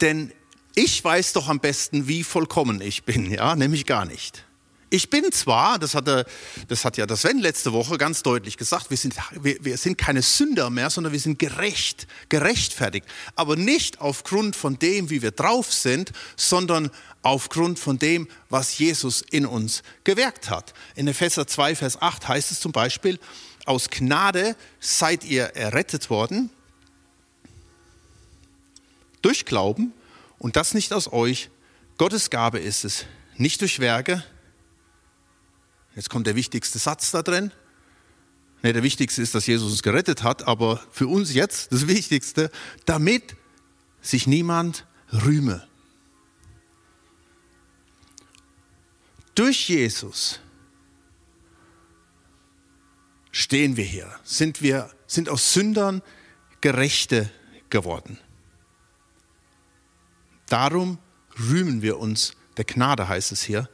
denn 0.00 0.32
ich 0.74 1.04
weiß 1.04 1.34
doch 1.34 1.50
am 1.50 1.60
besten, 1.60 2.08
wie 2.08 2.24
vollkommen 2.24 2.80
ich 2.80 3.04
bin, 3.04 3.30
ja, 3.30 3.54
nämlich 3.56 3.84
gar 3.84 4.06
nicht. 4.06 4.46
Ich 4.92 5.08
bin 5.08 5.32
zwar, 5.32 5.78
das 5.78 5.94
hat, 5.94 6.06
er, 6.06 6.26
das 6.68 6.84
hat 6.84 6.98
ja 6.98 7.06
das 7.06 7.22
Sven 7.22 7.38
letzte 7.38 7.72
Woche 7.72 7.96
ganz 7.96 8.22
deutlich 8.22 8.58
gesagt, 8.58 8.90
wir 8.90 8.98
sind, 8.98 9.14
wir, 9.40 9.56
wir 9.64 9.78
sind 9.78 9.96
keine 9.96 10.20
Sünder 10.20 10.68
mehr, 10.68 10.90
sondern 10.90 11.14
wir 11.14 11.20
sind 11.20 11.38
gerecht, 11.38 12.06
gerechtfertigt. 12.28 13.06
Aber 13.34 13.56
nicht 13.56 14.02
aufgrund 14.02 14.54
von 14.54 14.78
dem, 14.78 15.08
wie 15.08 15.22
wir 15.22 15.30
drauf 15.30 15.72
sind, 15.72 16.12
sondern 16.36 16.90
aufgrund 17.22 17.78
von 17.78 17.98
dem, 17.98 18.28
was 18.50 18.76
Jesus 18.76 19.22
in 19.30 19.46
uns 19.46 19.82
gewirkt 20.04 20.50
hat. 20.50 20.74
In 20.94 21.08
Epheser 21.08 21.46
2, 21.46 21.74
Vers 21.74 22.02
8 22.02 22.28
heißt 22.28 22.52
es 22.52 22.60
zum 22.60 22.72
Beispiel, 22.72 23.18
aus 23.64 23.88
Gnade 23.88 24.56
seid 24.78 25.24
ihr 25.24 25.44
errettet 25.56 26.10
worden, 26.10 26.50
durch 29.22 29.46
Glauben 29.46 29.94
und 30.38 30.56
das 30.56 30.74
nicht 30.74 30.92
aus 30.92 31.10
euch. 31.10 31.48
Gottes 31.96 32.28
Gabe 32.28 32.58
ist 32.58 32.84
es, 32.84 33.06
nicht 33.38 33.62
durch 33.62 33.78
Werke, 33.78 34.22
Jetzt 35.94 36.10
kommt 36.10 36.26
der 36.26 36.36
wichtigste 36.36 36.78
Satz 36.78 37.10
da 37.10 37.22
drin. 37.22 37.52
Ne, 38.62 38.72
der 38.72 38.82
wichtigste 38.82 39.20
ist, 39.20 39.34
dass 39.34 39.46
Jesus 39.46 39.70
uns 39.70 39.82
gerettet 39.82 40.22
hat, 40.22 40.46
aber 40.46 40.80
für 40.90 41.08
uns 41.08 41.34
jetzt 41.34 41.72
das 41.72 41.88
Wichtigste, 41.88 42.50
damit 42.84 43.36
sich 44.00 44.26
niemand 44.26 44.86
rühme. 45.12 45.66
Durch 49.34 49.68
Jesus 49.68 50.40
stehen 53.30 53.76
wir 53.76 53.84
hier, 53.84 54.14
sind 54.24 54.62
wir 54.62 54.90
sind 55.06 55.28
aus 55.28 55.52
Sündern 55.52 56.02
Gerechte 56.60 57.30
geworden. 57.70 58.18
Darum 60.48 60.98
rühmen 61.38 61.82
wir 61.82 61.98
uns 61.98 62.34
der 62.56 62.64
Gnade, 62.64 63.08
heißt 63.08 63.32
es 63.32 63.42
hier, 63.42 63.68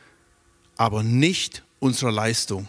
aber 0.76 1.02
nicht 1.02 1.64
unserer 1.80 2.12
Leistung. 2.12 2.68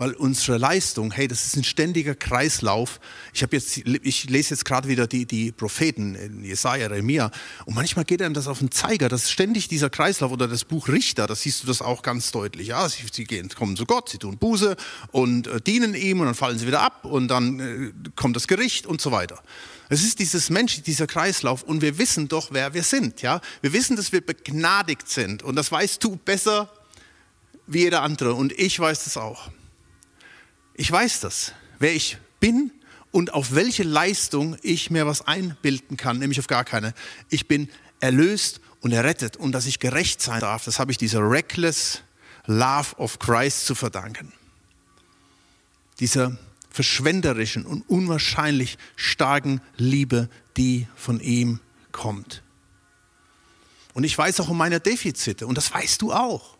Weil 0.00 0.14
unsere 0.14 0.56
Leistung, 0.56 1.12
hey, 1.12 1.28
das 1.28 1.44
ist 1.44 1.56
ein 1.56 1.62
ständiger 1.62 2.14
Kreislauf. 2.14 3.00
Ich, 3.34 3.42
jetzt, 3.42 3.76
ich 3.76 4.30
lese 4.30 4.54
jetzt 4.54 4.64
gerade 4.64 4.88
wieder 4.88 5.06
die, 5.06 5.26
die 5.26 5.52
Propheten, 5.52 6.42
Jesaja, 6.42 6.88
Jeremia, 6.88 7.30
und 7.66 7.74
manchmal 7.74 8.06
geht 8.06 8.22
einem 8.22 8.32
das 8.32 8.48
auf 8.48 8.60
den 8.60 8.70
Zeiger, 8.70 9.10
dass 9.10 9.30
ständig 9.30 9.68
dieser 9.68 9.90
Kreislauf 9.90 10.32
oder 10.32 10.48
das 10.48 10.64
Buch 10.64 10.88
Richter, 10.88 11.26
da 11.26 11.34
siehst 11.34 11.62
du 11.62 11.66
das 11.66 11.82
auch 11.82 12.00
ganz 12.00 12.30
deutlich. 12.30 12.68
Ja, 12.68 12.88
sie, 12.88 13.04
sie 13.12 13.24
gehen, 13.24 13.50
kommen 13.50 13.76
zu 13.76 13.84
Gott, 13.84 14.08
sie 14.08 14.16
tun 14.16 14.38
Buße 14.38 14.74
und 15.12 15.48
äh, 15.48 15.60
dienen 15.60 15.94
ihm 15.94 16.20
und 16.20 16.26
dann 16.26 16.34
fallen 16.34 16.58
sie 16.58 16.66
wieder 16.66 16.80
ab 16.80 17.04
und 17.04 17.28
dann 17.28 17.60
äh, 17.60 17.92
kommt 18.16 18.36
das 18.36 18.48
Gericht 18.48 18.86
und 18.86 19.02
so 19.02 19.12
weiter. 19.12 19.42
Es 19.90 20.02
ist 20.02 20.18
dieses 20.18 20.48
Mensch, 20.48 20.80
dieser 20.80 21.08
Kreislauf 21.08 21.62
und 21.62 21.82
wir 21.82 21.98
wissen 21.98 22.28
doch, 22.28 22.52
wer 22.52 22.72
wir 22.72 22.84
sind. 22.84 23.20
Ja? 23.20 23.42
Wir 23.60 23.74
wissen, 23.74 23.96
dass 23.96 24.12
wir 24.12 24.22
begnadigt 24.22 25.10
sind 25.10 25.42
und 25.42 25.56
das 25.56 25.70
weißt 25.70 26.02
du 26.02 26.16
besser 26.16 26.72
wie 27.70 27.80
jeder 27.80 28.02
andere 28.02 28.34
und 28.34 28.52
ich 28.52 28.78
weiß 28.78 29.04
das 29.04 29.16
auch. 29.16 29.50
Ich 30.74 30.90
weiß 30.90 31.20
das, 31.20 31.52
wer 31.78 31.94
ich 31.94 32.18
bin 32.40 32.72
und 33.12 33.32
auf 33.32 33.54
welche 33.54 33.84
Leistung 33.84 34.56
ich 34.62 34.90
mir 34.90 35.06
was 35.06 35.26
einbilden 35.26 35.96
kann, 35.96 36.18
nämlich 36.18 36.40
auf 36.40 36.48
gar 36.48 36.64
keine. 36.64 36.94
Ich 37.28 37.46
bin 37.46 37.68
erlöst 38.00 38.60
und 38.80 38.92
errettet 38.92 39.36
und 39.36 39.52
dass 39.52 39.66
ich 39.66 39.78
gerecht 39.78 40.20
sein 40.20 40.40
darf, 40.40 40.64
das 40.64 40.78
habe 40.78 40.90
ich 40.90 40.98
dieser 40.98 41.20
reckless 41.28 42.02
Love 42.46 42.96
of 42.96 43.18
Christ 43.20 43.66
zu 43.66 43.74
verdanken. 43.74 44.32
Dieser 46.00 46.36
verschwenderischen 46.70 47.66
und 47.66 47.88
unwahrscheinlich 47.88 48.78
starken 48.96 49.60
Liebe, 49.76 50.28
die 50.56 50.88
von 50.96 51.20
ihm 51.20 51.60
kommt. 51.92 52.42
Und 53.92 54.04
ich 54.04 54.16
weiß 54.16 54.40
auch 54.40 54.48
um 54.48 54.56
meine 54.56 54.80
Defizite 54.80 55.46
und 55.46 55.56
das 55.56 55.72
weißt 55.72 56.02
du 56.02 56.12
auch. 56.12 56.56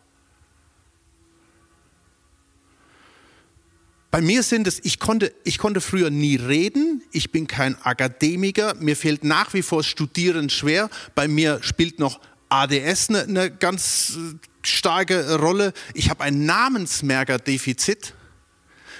Bei 4.10 4.20
mir 4.20 4.42
sind 4.42 4.66
es, 4.66 4.80
ich 4.84 4.98
konnte, 4.98 5.32
ich 5.44 5.58
konnte 5.58 5.80
früher 5.80 6.10
nie 6.10 6.34
reden, 6.34 7.02
ich 7.12 7.30
bin 7.30 7.46
kein 7.46 7.80
Akademiker, 7.82 8.74
mir 8.74 8.96
fehlt 8.96 9.22
nach 9.22 9.54
wie 9.54 9.62
vor 9.62 9.84
Studieren 9.84 10.50
schwer, 10.50 10.90
bei 11.14 11.28
mir 11.28 11.62
spielt 11.62 12.00
noch 12.00 12.20
ADS 12.48 13.08
eine, 13.08 13.22
eine 13.22 13.50
ganz 13.50 14.16
äh, 14.16 14.66
starke 14.66 15.36
Rolle. 15.36 15.72
Ich 15.94 16.10
habe 16.10 16.24
ein 16.24 16.44
Namensmerkerdefizit. 16.44 18.14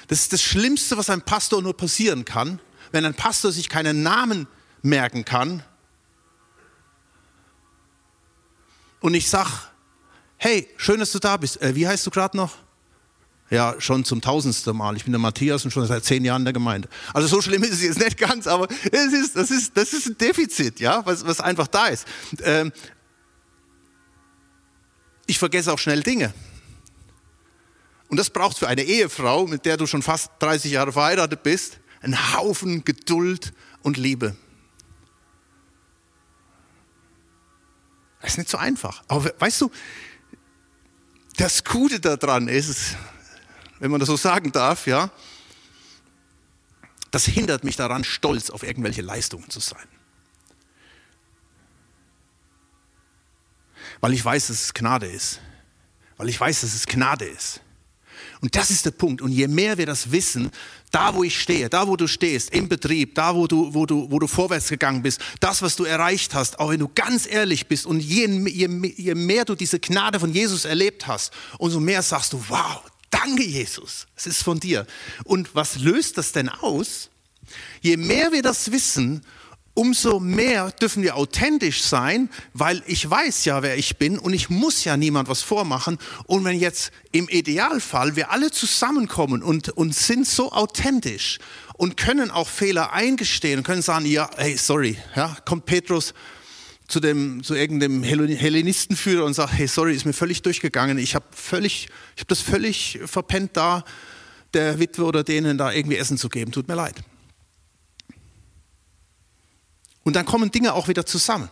Das 0.07 0.21
ist 0.21 0.33
das 0.33 0.43
Schlimmste, 0.43 0.97
was 0.97 1.11
einem 1.11 1.23
Pastor 1.23 1.61
nur 1.61 1.77
passieren 1.77 2.25
kann, 2.25 2.61
wenn 2.93 3.05
ein 3.05 3.15
Pastor 3.15 3.53
sich 3.53 3.69
keinen 3.69 4.03
Namen 4.03 4.47
merken 4.83 5.25
kann. 5.25 5.65
Und 9.01 9.15
ich 9.15 9.29
sage, 9.29 9.51
hey, 10.37 10.69
schön, 10.77 11.01
dass 11.01 11.11
du 11.13 11.19
da 11.19 11.37
bist. 11.37 11.61
Äh, 11.61 11.75
wie 11.75 11.89
heißt 11.89 12.07
du 12.07 12.11
gerade 12.11 12.37
noch? 12.37 12.57
Ja, 13.51 13.75
schon 13.81 14.05
zum 14.05 14.21
tausendsten 14.21 14.77
Mal. 14.77 14.97
Ich 14.97 15.03
bin 15.03 15.13
der 15.13 15.19
Matthias 15.19 15.65
und 15.65 15.73
schon 15.73 15.85
seit 15.85 16.05
zehn 16.05 16.25
Jahren 16.25 16.43
in 16.43 16.45
der 16.45 16.53
Gemeinde. 16.53 16.89
Also 17.13 17.27
so 17.27 17.43
schlimm 17.43 17.65
ist 17.65 17.73
es 17.73 17.83
jetzt 17.83 17.99
nicht 17.99 18.17
ganz, 18.17 18.47
aber 18.47 18.69
es 18.93 19.13
ist, 19.13 19.35
das, 19.35 19.51
ist, 19.51 19.77
das 19.77 19.93
ist 19.93 20.07
ein 20.07 20.19
Defizit, 20.19 20.79
ja, 20.79 21.05
was, 21.05 21.27
was 21.27 21.41
einfach 21.41 21.67
da 21.67 21.89
ist. 21.89 22.07
Ähm, 22.45 22.73
ich 25.27 25.39
vergesse 25.39 25.73
auch 25.73 25.79
schnell 25.79 26.03
Dinge. 26.03 26.33
Und 28.09 28.19
das 28.19 28.31
braucht 28.31 28.59
für 28.59 28.69
eine 28.69 28.83
Ehefrau, 28.83 29.47
mit 29.47 29.65
der 29.65 29.77
du 29.77 29.87
schon 29.87 30.03
fast 30.03 30.31
30 30.39 30.73
Jahre 30.73 30.93
verheiratet 30.93 31.43
bist, 31.43 31.81
einen 32.03 32.35
Haufen 32.35 32.85
Geduld 32.85 33.53
und 33.83 33.97
Liebe. 33.97 34.37
Das 38.21 38.33
ist 38.33 38.39
nicht 38.39 38.51
so 38.51 38.59
einfach. 38.59 39.03
Aber 39.09 39.33
weißt 39.39 39.61
du, 39.61 39.71
das 41.37 41.65
Gute 41.65 42.01
daran 42.01 42.49
ist, 42.49 42.97
wenn 43.81 43.91
man 43.91 43.99
das 43.99 44.07
so 44.07 44.17
sagen 44.17 44.53
darf, 44.53 44.87
ja, 44.87 45.11
das 47.11 47.25
hindert 47.25 47.65
mich 47.65 47.77
daran, 47.77 48.05
stolz 48.05 48.51
auf 48.51 48.63
irgendwelche 48.63 49.03
Leistungen 49.03 49.51
zu 49.51 49.59
sein. 49.59 49.89
Weil 54.01 54.13
ich 54.13 54.25
weiß, 54.25 54.47
dass 54.47 54.63
es 54.63 54.75
Gnade 54.75 55.07
ist. 55.07 55.41
Weil 56.17 56.29
ich 56.29 56.39
weiß, 56.41 56.61
dass 56.61 56.75
es 56.75 56.87
Gnade 56.87 57.25
ist. 57.25 57.61
Und 58.41 58.55
das 58.57 58.71
ist 58.71 58.87
der 58.87 58.93
Punkt. 58.93 59.21
Und 59.21 59.33
je 59.33 59.49
mehr 59.49 59.77
wir 59.77 59.87
das 59.87 60.13
wissen, 60.13 60.51
da 60.91 61.15
wo 61.15 61.25
ich 61.25 61.39
stehe, 61.39 61.69
da 61.69 61.87
wo 61.87 61.97
du 61.97 62.07
stehst, 62.07 62.55
im 62.55 62.69
Betrieb, 62.69 63.15
da 63.15 63.35
wo 63.35 63.47
du, 63.47 63.75
wo 63.75 63.87
du, 63.87 64.11
wo 64.11 64.19
du 64.19 64.27
vorwärts 64.27 64.69
gegangen 64.69 65.03
bist, 65.03 65.21
das, 65.41 65.63
was 65.63 65.77
du 65.77 65.85
erreicht 65.85 66.35
hast, 66.35 66.59
auch 66.59 66.71
wenn 66.71 66.81
du 66.81 66.89
ganz 66.89 67.27
ehrlich 67.27 67.67
bist 67.67 67.87
und 67.87 68.01
je, 68.01 68.27
je, 68.49 68.69
je 68.97 69.15
mehr 69.15 69.45
du 69.45 69.55
diese 69.55 69.79
Gnade 69.79 70.21
von 70.21 70.33
Jesus 70.33 70.65
erlebt 70.65 71.07
hast, 71.07 71.33
umso 71.59 71.81
mehr 71.81 72.03
sagst 72.03 72.33
du, 72.33 72.43
wow, 72.49 72.83
Danke, 73.11 73.43
Jesus, 73.45 74.07
es 74.17 74.27
ist 74.27 74.43
von 74.43 74.61
dir. 74.61 74.87
Und 75.25 75.55
was 75.55 75.79
löst 75.79 76.17
das 76.17 76.33
denn 76.33 76.49
aus? 76.49 77.11
Je 77.81 77.97
mehr 77.97 78.33
wir 78.33 78.43
das 78.43 78.71
wissen, 78.71 79.25
umso 79.75 80.21
mehr 80.21 80.71
dürfen 80.73 81.03
wir 81.03 81.17
authentisch 81.17 81.83
sein, 81.83 82.29
weil 82.53 82.83
ich 82.87 83.09
weiß 83.09 83.45
ja, 83.45 83.63
wer 83.63 83.77
ich 83.77 83.97
bin 83.97 84.19
und 84.19 84.33
ich 84.33 84.51
muss 84.51 84.85
ja 84.85 84.97
niemand 84.97 85.29
was 85.29 85.43
vormachen. 85.43 85.99
Und 86.27 86.45
wenn 86.45 86.59
jetzt 86.59 86.93
im 87.13 87.29
Idealfall 87.29 88.15
wir 88.15 88.31
alle 88.31 88.51
zusammenkommen 88.51 89.43
und, 89.43 89.71
und 89.71 89.95
sind 89.95 90.27
so 90.27 90.53
authentisch 90.53 91.39
und 91.77 91.97
können 91.97 92.31
auch 92.31 92.49
Fehler 92.49 92.93
eingestehen 92.93 93.59
und 93.59 93.65
können 93.65 93.83
sagen, 93.83 94.07
ja, 94.07 94.29
hey, 94.37 94.57
sorry, 94.57 94.99
ja, 95.17 95.37
kommt 95.45 95.67
Petrus, 95.67 96.15
zu, 96.91 97.01
dem, 97.01 97.43
zu 97.43 97.55
irgendeinem 97.55 98.03
Hellenistenführer 98.03 99.25
und 99.25 99.35
sage, 99.35 99.53
hey, 99.53 99.67
sorry, 99.67 99.95
ist 99.95 100.05
mir 100.05 100.13
völlig 100.13 100.43
durchgegangen. 100.43 100.99
Ich 100.99 101.15
habe 101.15 101.25
völlig, 101.31 101.89
ich 102.17 102.21
habe 102.21 102.29
das 102.29 102.41
völlig 102.41 102.99
verpennt, 103.05 103.57
da 103.57 103.85
der 104.53 104.79
Witwe 104.79 105.05
oder 105.05 105.23
denen 105.23 105.57
da 105.57 105.73
irgendwie 105.73 105.97
Essen 105.97 106.19
zu 106.19 106.29
geben. 106.29 106.51
Tut 106.53 106.67
mir 106.69 106.75
leid. 106.75 106.97
Und 110.03 110.17
dann 110.17 110.27
kommen 110.27 110.51
Dinge 110.51 110.75
auch 110.75 110.89
wieder 110.89 111.07
zusammen. 111.07 111.49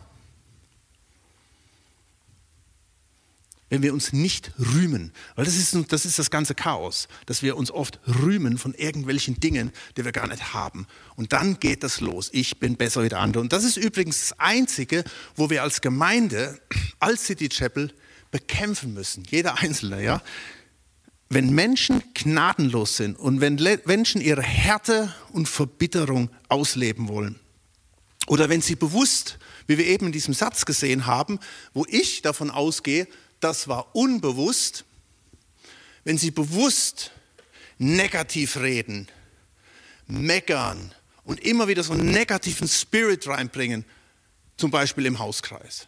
Wenn 3.70 3.82
wir 3.82 3.92
uns 3.92 4.12
nicht 4.12 4.52
rühmen. 4.58 5.12
Weil 5.34 5.44
das 5.44 5.56
ist, 5.56 5.76
das 5.88 6.04
ist 6.04 6.18
das 6.18 6.30
ganze 6.30 6.54
Chaos, 6.54 7.08
dass 7.26 7.42
wir 7.42 7.56
uns 7.56 7.70
oft 7.70 8.00
rühmen 8.06 8.58
von 8.58 8.74
irgendwelchen 8.74 9.40
Dingen, 9.40 9.72
die 9.96 10.04
wir 10.04 10.12
gar 10.12 10.26
nicht 10.26 10.54
haben. 10.54 10.86
Und 11.16 11.32
dann 11.32 11.60
geht 11.60 11.82
das 11.82 12.00
los. 12.00 12.30
Ich 12.32 12.58
bin 12.58 12.76
besser 12.76 13.02
wie 13.02 13.08
der 13.08 13.20
andere. 13.20 13.42
Und 13.42 13.52
das 13.52 13.64
ist 13.64 13.76
übrigens 13.76 14.28
das 14.28 14.38
Einzige, 14.38 15.04
wo 15.36 15.50
wir 15.50 15.62
als 15.62 15.80
Gemeinde, 15.80 16.60
als 16.98 17.26
City 17.26 17.48
Chapel, 17.48 17.92
bekämpfen 18.30 18.94
müssen. 18.94 19.24
Jeder 19.24 19.58
Einzelne, 19.58 20.02
ja. 20.02 20.22
Wenn 21.30 21.54
Menschen 21.54 22.02
gnadenlos 22.14 22.96
sind 22.96 23.18
und 23.18 23.42
wenn 23.42 23.56
Menschen 23.84 24.22
ihre 24.22 24.42
Härte 24.42 25.14
und 25.30 25.46
Verbitterung 25.46 26.30
ausleben 26.48 27.08
wollen, 27.08 27.38
oder 28.28 28.48
wenn 28.48 28.60
sie 28.60 28.76
bewusst, 28.76 29.38
wie 29.66 29.78
wir 29.78 29.86
eben 29.86 30.06
in 30.06 30.12
diesem 30.12 30.34
Satz 30.34 30.66
gesehen 30.66 31.06
haben, 31.06 31.38
wo 31.72 31.86
ich 31.88 32.22
davon 32.22 32.50
ausgehe, 32.50 33.08
das 33.40 33.68
war 33.68 33.94
unbewusst, 33.94 34.84
wenn 36.04 36.18
sie 36.18 36.30
bewusst 36.30 37.12
negativ 37.78 38.56
reden, 38.56 39.08
meckern 40.06 40.94
und 41.24 41.40
immer 41.40 41.68
wieder 41.68 41.82
so 41.82 41.92
einen 41.92 42.10
negativen 42.10 42.68
Spirit 42.68 43.26
reinbringen, 43.26 43.84
zum 44.56 44.70
Beispiel 44.70 45.06
im 45.06 45.18
Hauskreis. 45.18 45.86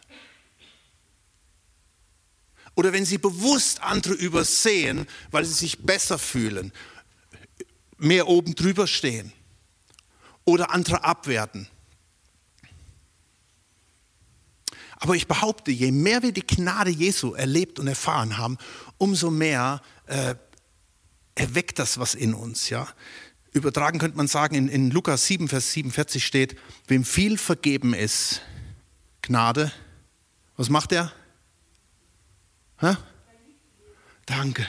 Oder 2.75 2.93
wenn 2.93 3.05
sie 3.05 3.17
bewusst 3.17 3.81
andere 3.81 4.13
übersehen, 4.13 5.07
weil 5.29 5.45
sie 5.45 5.53
sich 5.53 5.79
besser 5.79 6.17
fühlen, 6.17 6.71
mehr 7.97 8.27
oben 8.27 8.55
drüber 8.55 8.87
stehen 8.87 9.33
oder 10.45 10.71
andere 10.71 11.03
abwerten. 11.03 11.67
Aber 15.01 15.15
ich 15.15 15.27
behaupte, 15.27 15.71
je 15.71 15.91
mehr 15.91 16.21
wir 16.21 16.31
die 16.31 16.45
Gnade 16.45 16.91
Jesu 16.91 17.33
erlebt 17.33 17.79
und 17.79 17.87
erfahren 17.87 18.37
haben, 18.37 18.59
umso 18.99 19.31
mehr 19.31 19.81
äh, 20.05 20.35
erweckt 21.33 21.79
das 21.79 21.97
was 21.97 22.13
in 22.13 22.35
uns. 22.35 22.69
Ja? 22.69 22.87
Übertragen 23.51 23.97
könnte 23.97 24.15
man 24.15 24.27
sagen, 24.27 24.53
in, 24.53 24.67
in 24.67 24.91
Lukas 24.91 25.25
7, 25.25 25.47
Vers 25.47 25.71
47 25.73 26.23
steht, 26.23 26.55
wem 26.87 27.03
viel 27.03 27.39
vergeben 27.39 27.95
ist, 27.95 28.41
Gnade, 29.23 29.71
was 30.55 30.69
macht 30.69 30.91
er? 30.91 31.11
Hä? 32.77 32.95
Danke. 34.27 34.67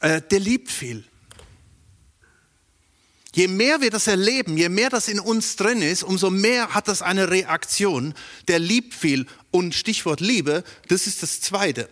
Äh, 0.00 0.20
der 0.20 0.40
liebt 0.40 0.70
viel. 0.70 1.02
Je 3.34 3.46
mehr 3.46 3.80
wir 3.80 3.90
das 3.90 4.06
erleben, 4.06 4.56
je 4.56 4.68
mehr 4.68 4.90
das 4.90 5.08
in 5.08 5.20
uns 5.20 5.56
drin 5.56 5.82
ist, 5.82 6.02
umso 6.02 6.30
mehr 6.30 6.74
hat 6.74 6.88
das 6.88 7.02
eine 7.02 7.30
Reaktion. 7.30 8.14
Der 8.48 8.58
liebt 8.58 8.94
viel. 8.94 9.26
Und 9.50 9.74
Stichwort 9.74 10.20
Liebe, 10.20 10.64
das 10.88 11.06
ist 11.06 11.22
das 11.22 11.40
Zweite, 11.40 11.88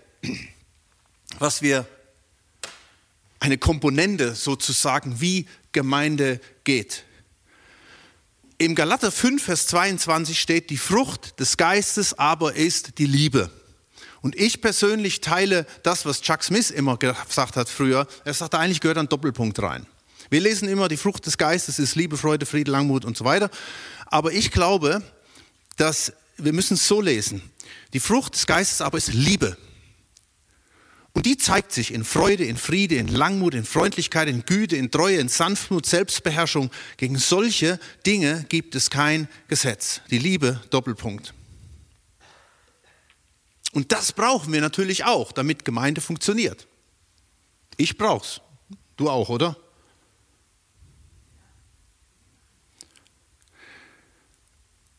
was 1.38 1.62
wir, 1.62 1.86
eine 3.38 3.58
Komponente 3.58 4.34
sozusagen, 4.34 5.20
wie 5.20 5.46
Gemeinde 5.72 6.40
geht. 6.64 7.04
Im 8.58 8.74
Galater 8.74 9.12
5, 9.12 9.44
Vers 9.44 9.66
22 9.66 10.40
steht, 10.40 10.70
die 10.70 10.78
Frucht 10.78 11.38
des 11.38 11.58
Geistes 11.58 12.18
aber 12.18 12.54
ist 12.54 12.98
die 12.98 13.06
Liebe. 13.06 13.50
Und 14.22 14.34
ich 14.34 14.62
persönlich 14.62 15.20
teile 15.20 15.66
das, 15.82 16.06
was 16.06 16.22
Chuck 16.22 16.42
Smith 16.42 16.70
immer 16.70 16.96
gesagt 16.96 17.56
hat 17.56 17.68
früher. 17.68 18.08
Er 18.24 18.34
sagte, 18.34 18.58
eigentlich 18.58 18.80
gehört 18.80 18.98
ein 18.98 19.08
Doppelpunkt 19.08 19.60
rein. 19.60 19.86
Wir 20.30 20.40
lesen 20.40 20.68
immer, 20.68 20.88
die 20.88 20.96
Frucht 20.96 21.26
des 21.26 21.38
Geistes 21.38 21.78
ist 21.78 21.94
Liebe, 21.94 22.16
Freude, 22.16 22.46
Friede, 22.46 22.70
Langmut 22.70 23.04
und 23.04 23.16
so 23.16 23.24
weiter. 23.24 23.50
Aber 24.06 24.32
ich 24.32 24.50
glaube, 24.50 25.02
dass 25.76 26.12
wir 26.36 26.52
müssen 26.52 26.74
es 26.74 26.86
so 26.86 27.00
lesen. 27.00 27.42
Die 27.92 28.00
Frucht 28.00 28.34
des 28.34 28.46
Geistes 28.46 28.80
aber 28.80 28.98
ist 28.98 29.12
Liebe. 29.12 29.56
Und 31.12 31.24
die 31.24 31.38
zeigt 31.38 31.72
sich 31.72 31.94
in 31.94 32.04
Freude, 32.04 32.44
in 32.44 32.58
Friede, 32.58 32.96
in 32.96 33.08
Langmut, 33.08 33.54
in 33.54 33.64
Freundlichkeit, 33.64 34.28
in 34.28 34.44
Güte, 34.44 34.76
in 34.76 34.90
Treue, 34.90 35.16
in 35.16 35.28
Sanftmut, 35.28 35.86
Selbstbeherrschung. 35.86 36.70
Gegen 36.98 37.16
solche 37.16 37.80
Dinge 38.04 38.44
gibt 38.50 38.74
es 38.74 38.90
kein 38.90 39.26
Gesetz. 39.48 40.02
Die 40.10 40.18
Liebe, 40.18 40.60
Doppelpunkt. 40.68 41.32
Und 43.72 43.92
das 43.92 44.12
brauchen 44.12 44.52
wir 44.52 44.60
natürlich 44.60 45.04
auch, 45.04 45.32
damit 45.32 45.64
Gemeinde 45.64 46.02
funktioniert. 46.02 46.66
Ich 47.78 47.96
brauch's. 47.96 48.42
Du 48.98 49.08
auch, 49.08 49.30
oder? 49.30 49.56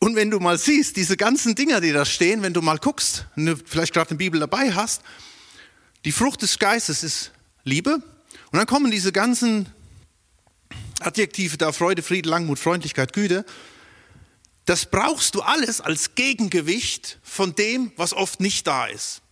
Und 0.00 0.14
wenn 0.14 0.30
du 0.30 0.38
mal 0.38 0.58
siehst, 0.58 0.96
diese 0.96 1.16
ganzen 1.16 1.54
Dinger, 1.54 1.80
die 1.80 1.92
da 1.92 2.04
stehen, 2.04 2.42
wenn 2.42 2.52
du 2.52 2.62
mal 2.62 2.78
guckst, 2.78 3.26
du 3.34 3.56
vielleicht 3.56 3.92
gerade 3.92 4.10
eine 4.10 4.18
Bibel 4.18 4.38
dabei 4.38 4.72
hast, 4.72 5.02
die 6.04 6.12
Frucht 6.12 6.42
des 6.42 6.58
Geistes 6.58 7.02
ist 7.02 7.32
Liebe. 7.64 7.94
Und 7.94 8.58
dann 8.58 8.66
kommen 8.66 8.90
diese 8.90 9.12
ganzen 9.12 9.66
Adjektive 11.00 11.58
da, 11.58 11.72
Freude, 11.72 12.02
Friede, 12.02 12.28
Langmut, 12.28 12.58
Freundlichkeit, 12.58 13.12
Güte. 13.12 13.44
Das 14.64 14.86
brauchst 14.86 15.34
du 15.34 15.42
alles 15.42 15.80
als 15.80 16.14
Gegengewicht 16.14 17.18
von 17.22 17.54
dem, 17.54 17.92
was 17.96 18.12
oft 18.12 18.40
nicht 18.40 18.66
da 18.66 18.86
ist. 18.86 19.22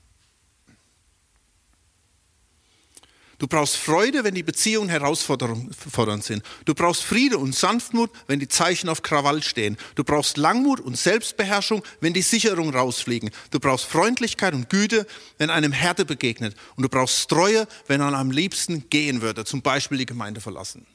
Du 3.39 3.47
brauchst 3.47 3.77
Freude, 3.77 4.25
wenn 4.25 4.35
die 4.35 4.43
Beziehungen 4.43 4.89
herausfordernd 4.89 6.25
sind. 6.25 6.43
Du 6.65 6.75
brauchst 6.75 7.03
Friede 7.03 7.37
und 7.37 7.55
Sanftmut, 7.55 8.11
wenn 8.27 8.41
die 8.41 8.49
Zeichen 8.49 8.89
auf 8.89 9.03
Krawall 9.03 9.43
stehen. 9.43 9.77
Du 9.95 10.05
brauchst 10.05 10.39
Langmut 10.39 10.81
und 10.81 10.97
Selbstbeherrschung, 10.97 11.83
wenn 12.01 12.15
die 12.15 12.23
Sicherungen 12.23 12.75
rausfliegen. 12.75 13.31
Du 13.51 13.61
brauchst 13.61 13.85
Freundlichkeit 13.87 14.55
und 14.55 14.71
Güte, 14.71 15.07
wenn 15.37 15.51
einem 15.51 15.73
Härte 15.73 16.07
begegnet. 16.07 16.57
Und 16.77 16.83
du 16.83 16.89
brauchst 16.89 17.29
Treue, 17.29 17.69
wenn 17.87 18.01
man 18.01 18.15
am 18.15 18.31
liebsten 18.31 18.89
gehen 18.89 19.21
würde, 19.21 19.45
zum 19.45 19.61
Beispiel 19.61 19.99
die 19.99 20.07
Gemeinde 20.07 20.41
verlassen. 20.41 20.87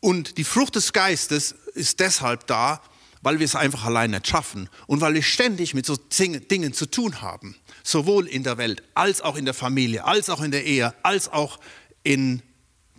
Und 0.00 0.36
die 0.36 0.44
Frucht 0.44 0.76
des 0.76 0.92
Geistes 0.92 1.52
ist 1.72 2.00
deshalb 2.00 2.46
da, 2.46 2.82
weil 3.22 3.38
wir 3.38 3.46
es 3.46 3.56
einfach 3.56 3.86
allein 3.86 4.10
nicht 4.10 4.28
schaffen 4.28 4.68
und 4.86 5.00
weil 5.00 5.14
wir 5.14 5.22
ständig 5.22 5.74
mit 5.74 5.86
so 5.86 5.96
Dingen 5.96 6.72
zu 6.74 6.86
tun 6.86 7.22
haben, 7.22 7.56
sowohl 7.86 8.26
in 8.26 8.42
der 8.42 8.58
Welt 8.58 8.82
als 8.94 9.20
auch 9.20 9.36
in 9.36 9.44
der 9.44 9.54
Familie, 9.54 10.04
als 10.04 10.28
auch 10.28 10.42
in 10.42 10.50
der 10.50 10.64
Ehe, 10.64 10.92
als 11.02 11.28
auch 11.28 11.60
in 12.02 12.42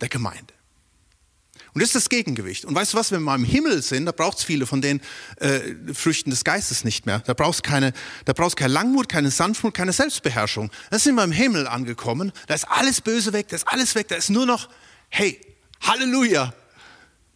der 0.00 0.08
Gemeinde. 0.08 0.54
Und 1.74 1.82
das 1.82 1.90
ist 1.90 1.96
das 1.96 2.08
Gegengewicht. 2.08 2.64
Und 2.64 2.74
weißt 2.74 2.94
du 2.94 2.96
was, 2.96 3.12
wenn 3.12 3.20
wir 3.20 3.26
mal 3.26 3.34
im 3.36 3.44
Himmel 3.44 3.82
sind, 3.82 4.06
da 4.06 4.12
braucht 4.12 4.38
es 4.38 4.44
viele 4.44 4.66
von 4.66 4.80
den 4.80 5.00
äh, 5.36 5.60
Früchten 5.92 6.30
des 6.30 6.42
Geistes 6.42 6.82
nicht 6.82 7.04
mehr. 7.04 7.20
Da 7.20 7.34
brauchst 7.34 7.62
keine, 7.62 7.92
da 8.24 8.32
brauchst 8.32 8.56
keine 8.56 8.72
Langmut, 8.72 9.08
keine 9.08 9.30
Sanftmut, 9.30 9.74
keine 9.74 9.92
Selbstbeherrschung. 9.92 10.70
Da 10.90 10.98
sind 10.98 11.14
wir 11.14 11.24
im 11.24 11.32
Himmel 11.32 11.68
angekommen. 11.68 12.32
Da 12.46 12.54
ist 12.54 12.64
alles 12.64 13.00
Böse 13.00 13.32
weg, 13.32 13.48
da 13.48 13.56
ist 13.56 13.68
alles 13.68 13.94
weg. 13.94 14.08
Da 14.08 14.16
ist 14.16 14.30
nur 14.30 14.46
noch, 14.46 14.68
hey, 15.10 15.38
Halleluja, 15.82 16.54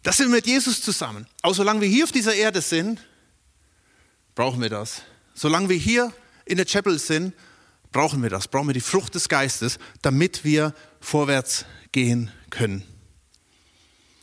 das 0.02 0.16
sind 0.16 0.28
wir 0.28 0.36
mit 0.36 0.46
Jesus 0.46 0.80
zusammen. 0.80 1.26
Aber 1.42 1.54
solange 1.54 1.82
wir 1.82 1.88
hier 1.88 2.04
auf 2.04 2.12
dieser 2.12 2.34
Erde 2.34 2.62
sind, 2.62 3.00
brauchen 4.34 4.60
wir 4.60 4.70
das. 4.70 5.02
Solange 5.34 5.68
wir 5.68 5.76
hier 5.76 6.12
in 6.44 6.56
der 6.56 6.66
Chapel 6.66 6.98
sind, 6.98 7.34
brauchen 7.92 8.22
wir 8.22 8.30
das. 8.30 8.48
Brauchen 8.48 8.68
wir 8.68 8.74
die 8.74 8.80
Frucht 8.80 9.14
des 9.14 9.28
Geistes, 9.28 9.78
damit 10.00 10.44
wir 10.44 10.74
vorwärts 11.00 11.64
gehen 11.92 12.30
können. 12.50 12.84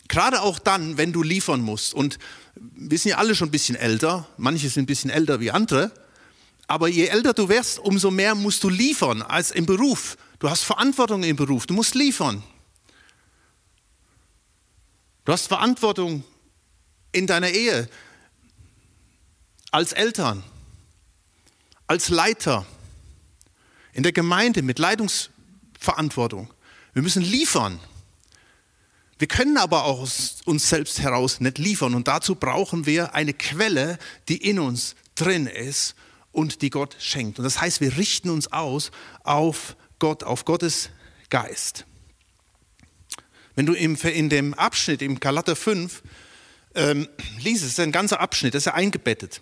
Gerade 0.08 0.42
auch 0.42 0.58
dann, 0.60 0.98
wenn 0.98 1.14
du 1.14 1.22
liefern 1.22 1.62
musst. 1.62 1.94
Und 1.94 2.18
wir 2.56 2.98
sind 2.98 3.12
ja 3.12 3.18
alle 3.18 3.36
schon 3.36 3.50
ein 3.50 3.52
bisschen 3.52 3.76
älter. 3.76 4.28
Manche 4.38 4.70
sind 4.70 4.84
ein 4.84 4.88
bisschen 4.88 5.12
älter 5.12 5.40
wie 5.40 5.52
andere. 5.52 5.92
Aber 6.68 6.88
je 6.88 7.06
älter 7.06 7.34
du 7.34 7.48
wirst, 7.48 7.80
umso 7.80 8.12
mehr 8.12 8.36
musst 8.36 8.64
du 8.64 8.70
liefern 8.70 9.22
als 9.22 9.52
im 9.52 9.66
Beruf. 9.66 10.18
Du 10.40 10.50
hast 10.50 10.64
Verantwortung 10.64 11.24
im 11.24 11.36
Beruf. 11.36 11.68
Du 11.68 11.74
musst 11.74 11.96
liefern. 11.96 12.44
Du 15.26 15.32
hast 15.32 15.48
Verantwortung 15.48 16.24
in 17.12 17.28
deiner 17.28 17.50
Ehe, 17.50 17.88
als 19.72 19.94
Eltern, 19.94 20.44
als 21.90 22.10
Leiter, 22.10 22.68
in 23.94 24.04
der 24.04 24.12
Gemeinde 24.12 24.62
mit 24.62 24.78
Leitungsverantwortung. 24.78 26.54
Wir 26.94 27.02
müssen 27.02 27.24
liefern. 27.24 27.80
Wir 29.18 29.28
können 29.28 29.58
aber 29.58 29.86
auch 29.86 30.02
aus 30.02 30.42
uns 30.46 30.70
selbst 30.70 31.00
heraus 31.00 31.40
nicht 31.40 31.58
liefern 31.58 31.96
und 31.96 32.08
dazu 32.08 32.36
brauchen 32.36 32.86
wir 32.86 33.16
eine 33.16 33.34
Quelle, 33.34 33.98
die 34.30 34.38
in 34.38 34.60
uns 34.60 34.96
drin 35.16 35.48
ist 35.48 35.96
und 36.32 36.62
die 36.62 36.70
Gott 36.70 36.96
schenkt. 37.00 37.40
Und 37.40 37.44
das 37.44 37.60
heißt, 37.60 37.82
wir 37.82 37.98
richten 37.98 38.30
uns 38.30 38.52
aus 38.54 38.92
auf 39.24 39.76
Gott, 39.98 40.24
auf 40.24 40.46
Gottes 40.46 40.92
Geist. 41.32 41.86
Wenn 43.56 43.66
du 43.66 43.74
in 43.74 44.30
dem 44.30 44.54
Abschnitt, 44.54 45.02
im 45.02 45.20
Galater 45.20 45.56
5, 45.56 46.04
ähm, 46.76 47.10
liest, 47.40 47.64
es 47.64 47.72
ist 47.72 47.80
ein 47.80 47.92
ganzer 47.92 48.20
Abschnitt, 48.20 48.54
das 48.54 48.62
ist 48.62 48.66
ja 48.68 48.76
eingebettet, 48.76 49.42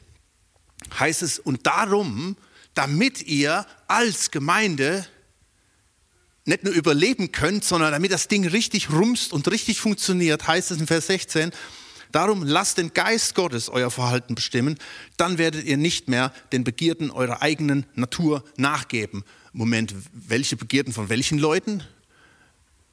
heißt 1.00 1.22
es, 1.22 1.40
und 1.40 1.66
darum, 1.66 2.38
damit 2.74 3.24
ihr 3.24 3.66
als 3.88 4.32
Gemeinde 4.32 5.06
nicht 6.46 6.63
nur 6.63 6.74
überleben 6.74 7.32
könnt, 7.32 7.63
sondern 7.63 7.92
damit 7.92 8.12
das 8.12 8.28
Ding 8.28 8.48
richtig 8.48 8.90
rumst 8.90 9.34
und 9.34 9.50
richtig 9.52 9.82
funktioniert, 9.82 10.48
heißt 10.48 10.72
es 10.72 10.80
in 10.80 10.88
Vers 10.88 11.08
16, 11.08 11.52
Darum 12.12 12.44
lasst 12.44 12.78
den 12.78 12.94
Geist 12.94 13.36
Gottes 13.36 13.70
euer 13.70 13.92
Verhalten 13.92 14.36
bestimmen, 14.36 14.78
dann 15.18 15.38
werdet 15.38 15.66
ihr 15.66 15.78
nicht 15.78 16.08
mehr 16.08 16.34
den 16.52 16.63
Begierden 16.63 17.12
eurer 17.12 17.42
eigenen 17.42 17.86
Natur 17.96 18.44
nachgeben. 18.56 19.24
Moment, 19.54 19.94
welche 20.13 20.56
Begierden 20.56 20.94
von 20.94 21.10
welchen 21.10 21.38
Leuten? 21.38 21.84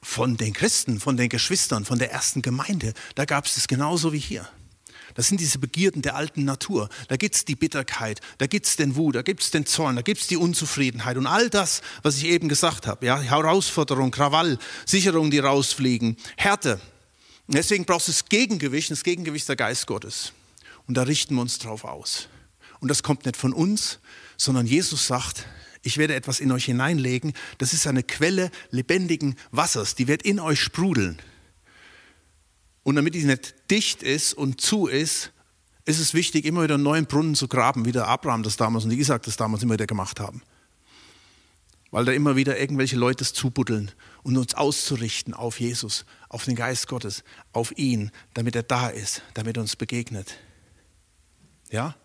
Von 0.01 0.37
den 0.37 0.53
Christen, 0.53 0.99
von 0.99 1.17
den 1.17 1.29
Geschwistern, 1.29 1.85
von 1.85 1.97
der 1.97 2.11
ersten 2.11 2.41
Gemeinde. 2.41 2.93
Da 3.15 3.25
gab 3.25 3.45
es 3.45 3.57
es 3.57 3.67
genauso 3.67 4.13
wie 4.13 4.19
hier. 4.19 4.47
Das 5.15 5.29
sind 5.29 5.39
diese 5.39 5.59
Begierden 5.59 6.01
der 6.01 6.15
alten 6.15 6.43
Natur. 6.43 6.89
Da 7.07 7.15
gibt 7.15 7.35
es 7.35 7.45
die 7.45 7.55
Bitterkeit, 7.55 8.19
da 8.37 8.47
gibt 8.47 8.67
es 8.67 8.75
den 8.75 8.95
Wut, 8.95 9.15
da 9.15 9.21
gibt 9.21 9.41
es 9.41 9.49
den 9.49 9.65
Zorn, 9.65 9.95
da 9.95 10.01
gibt 10.01 10.21
es 10.21 10.27
die 10.27 10.37
Unzufriedenheit 10.37 11.17
und 11.17 11.25
all 11.25 11.49
das, 11.49 11.81
was 12.03 12.17
ich 12.17 12.25
eben 12.25 12.49
gesagt 12.49 12.85
habe. 12.85 13.05
Ja? 13.05 13.19
Herausforderung, 13.19 14.11
Krawall, 14.11 14.59
Sicherungen, 14.85 15.31
die 15.31 15.39
rausfliegen, 15.39 16.17
Härte. 16.35 16.79
Deswegen 17.47 17.85
brauchst 17.85 18.09
du 18.09 18.11
das 18.11 18.25
Gegengewicht, 18.25 18.91
das 18.91 19.03
Gegengewicht 19.03 19.47
der 19.47 19.55
Geist 19.55 19.87
Gottes. 19.87 20.33
Und 20.85 20.95
da 20.97 21.03
richten 21.03 21.35
wir 21.35 21.41
uns 21.41 21.59
drauf 21.59 21.85
aus. 21.85 22.27
Und 22.79 22.89
das 22.89 23.01
kommt 23.01 23.25
nicht 23.25 23.37
von 23.37 23.53
uns, 23.53 23.99
sondern 24.37 24.67
Jesus 24.67 25.07
sagt, 25.07 25.45
ich 25.81 25.97
werde 25.97 26.15
etwas 26.15 26.39
in 26.39 26.51
euch 26.51 26.65
hineinlegen. 26.65 27.33
Das 27.57 27.71
ist 27.71 27.87
eine 27.87 28.03
Quelle 28.03 28.51
lebendigen 28.71 29.35
Wassers, 29.51 29.95
die 29.95 30.07
wird 30.07 30.23
in 30.23 30.39
euch 30.39 30.59
sprudeln. 30.59 31.19
Und 32.85 32.97
damit 32.97 33.15
die 33.15 33.23
nicht 33.23 33.55
dicht 33.71 34.03
ist 34.03 34.35
und 34.35 34.61
zu 34.61 34.85
ist, 34.85 35.31
ist 35.85 35.99
es 35.99 36.13
wichtig, 36.13 36.45
immer 36.45 36.61
wieder 36.61 36.75
einen 36.75 36.83
neuen 36.83 37.07
Brunnen 37.07 37.33
zu 37.33 37.47
graben, 37.47 37.83
wie 37.83 37.91
der 37.91 38.07
Abraham 38.07 38.43
das 38.43 38.57
damals 38.57 38.85
und 38.85 38.91
Isaac 38.91 39.23
das 39.23 39.37
damals 39.37 39.63
immer 39.63 39.73
wieder 39.73 39.87
gemacht 39.87 40.19
haben. 40.19 40.43
Weil 41.89 42.05
da 42.05 42.11
immer 42.11 42.35
wieder 42.35 42.59
irgendwelche 42.59 42.95
Leute 42.95 43.23
es 43.23 43.33
zubuddeln 43.33 43.91
und 44.21 44.37
uns 44.37 44.53
auszurichten 44.53 45.33
auf 45.33 45.59
Jesus, 45.59 46.05
auf 46.29 46.45
den 46.45 46.55
Geist 46.55 46.87
Gottes, 46.87 47.23
auf 47.53 47.75
ihn, 47.75 48.11
damit 48.35 48.55
er 48.55 48.61
da 48.61 48.89
ist, 48.89 49.23
damit 49.33 49.57
er 49.57 49.61
uns 49.61 49.75
begegnet. 49.75 50.37
Ja? 51.71 51.95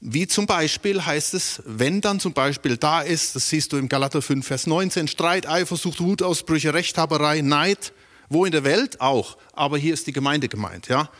Wie 0.00 0.26
zum 0.26 0.46
Beispiel 0.46 1.04
heißt 1.04 1.34
es, 1.34 1.62
wenn 1.66 2.00
dann 2.00 2.18
zum 2.18 2.32
Beispiel 2.32 2.78
da 2.78 3.02
ist, 3.02 3.36
das 3.36 3.50
siehst 3.50 3.74
du 3.74 3.76
im 3.76 3.90
Galater 3.90 4.22
5, 4.22 4.46
Vers 4.46 4.66
19, 4.66 5.06
Streit, 5.06 5.46
Eifersucht, 5.46 6.00
Wutausbrüche, 6.00 6.72
Rechthaberei, 6.72 7.42
Neid, 7.42 7.92
wo 8.32 8.44
in 8.44 8.52
der 8.52 8.64
Welt 8.64 9.00
auch, 9.00 9.36
aber 9.52 9.78
hier 9.78 9.94
ist 9.94 10.06
die 10.06 10.12
Gemeinde 10.12 10.48
gemeint, 10.48 10.88
ja. 10.88 11.10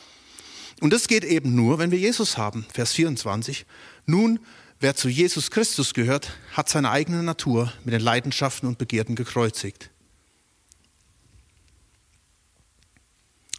Und 0.81 0.92
das 0.92 1.07
geht 1.07 1.25
eben 1.25 1.55
nur, 1.55 1.79
wenn 1.79 1.90
wir 1.90 1.98
Jesus 1.98 2.37
haben. 2.37 2.66
Vers 2.72 2.92
24. 2.92 3.66
Nun, 4.07 4.40
wer 4.81 4.96
zu 4.96 5.09
Jesus 5.09 5.51
Christus 5.51 5.94
gehört, 5.94 6.33
hat 6.55 6.68
seine 6.68 6.90
eigene 6.90 7.22
Natur 7.22 7.72
mit 7.85 7.94
den 7.94 8.01
Leidenschaften 8.01 8.68
und 8.68 8.79
Begierden 8.79 9.14
gekreuzigt. 9.14 9.90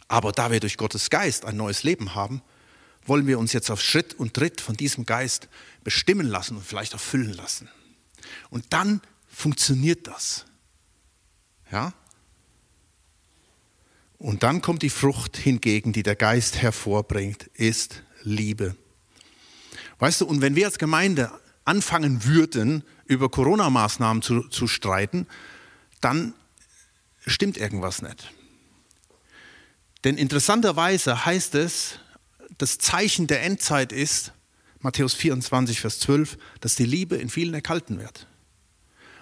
Aber 0.06 0.32
da 0.32 0.50
wir 0.50 0.60
durch 0.60 0.76
Gottes 0.76 1.08
Geist 1.08 1.46
ein 1.46 1.56
neues 1.56 1.82
Leben 1.82 2.14
haben, 2.14 2.42
wollen 3.06 3.26
wir 3.26 3.38
uns 3.38 3.52
jetzt 3.52 3.70
auf 3.70 3.80
Schritt 3.80 4.14
und 4.14 4.34
Tritt 4.34 4.60
von 4.60 4.76
diesem 4.76 5.06
Geist 5.06 5.48
bestimmen 5.82 6.26
lassen 6.26 6.56
und 6.56 6.66
vielleicht 6.66 6.94
auch 6.94 7.00
füllen 7.00 7.32
lassen. 7.32 7.68
Und 8.50 8.66
dann 8.70 9.00
funktioniert 9.28 10.06
das. 10.06 10.44
Ja? 11.70 11.92
Und 14.18 14.42
dann 14.42 14.62
kommt 14.62 14.82
die 14.82 14.90
Frucht 14.90 15.36
hingegen, 15.36 15.92
die 15.92 16.02
der 16.02 16.16
Geist 16.16 16.62
hervorbringt, 16.62 17.48
ist 17.54 18.02
Liebe. 18.22 18.76
Weißt 19.98 20.20
du, 20.20 20.26
und 20.26 20.40
wenn 20.40 20.56
wir 20.56 20.66
als 20.66 20.78
Gemeinde 20.78 21.30
anfangen 21.64 22.24
würden, 22.24 22.84
über 23.06 23.28
Corona-Maßnahmen 23.28 24.22
zu, 24.22 24.48
zu 24.48 24.66
streiten, 24.66 25.26
dann 26.00 26.34
stimmt 27.26 27.56
irgendwas 27.56 28.02
nicht. 28.02 28.32
Denn 30.04 30.18
interessanterweise 30.18 31.24
heißt 31.24 31.54
es, 31.54 31.98
das 32.58 32.78
Zeichen 32.78 33.26
der 33.26 33.42
Endzeit 33.42 33.92
ist, 33.92 34.32
Matthäus 34.80 35.14
24, 35.14 35.80
Vers 35.80 36.00
12, 36.00 36.36
dass 36.60 36.76
die 36.76 36.84
Liebe 36.84 37.16
in 37.16 37.30
vielen 37.30 37.54
erkalten 37.54 37.98
wird. 37.98 38.26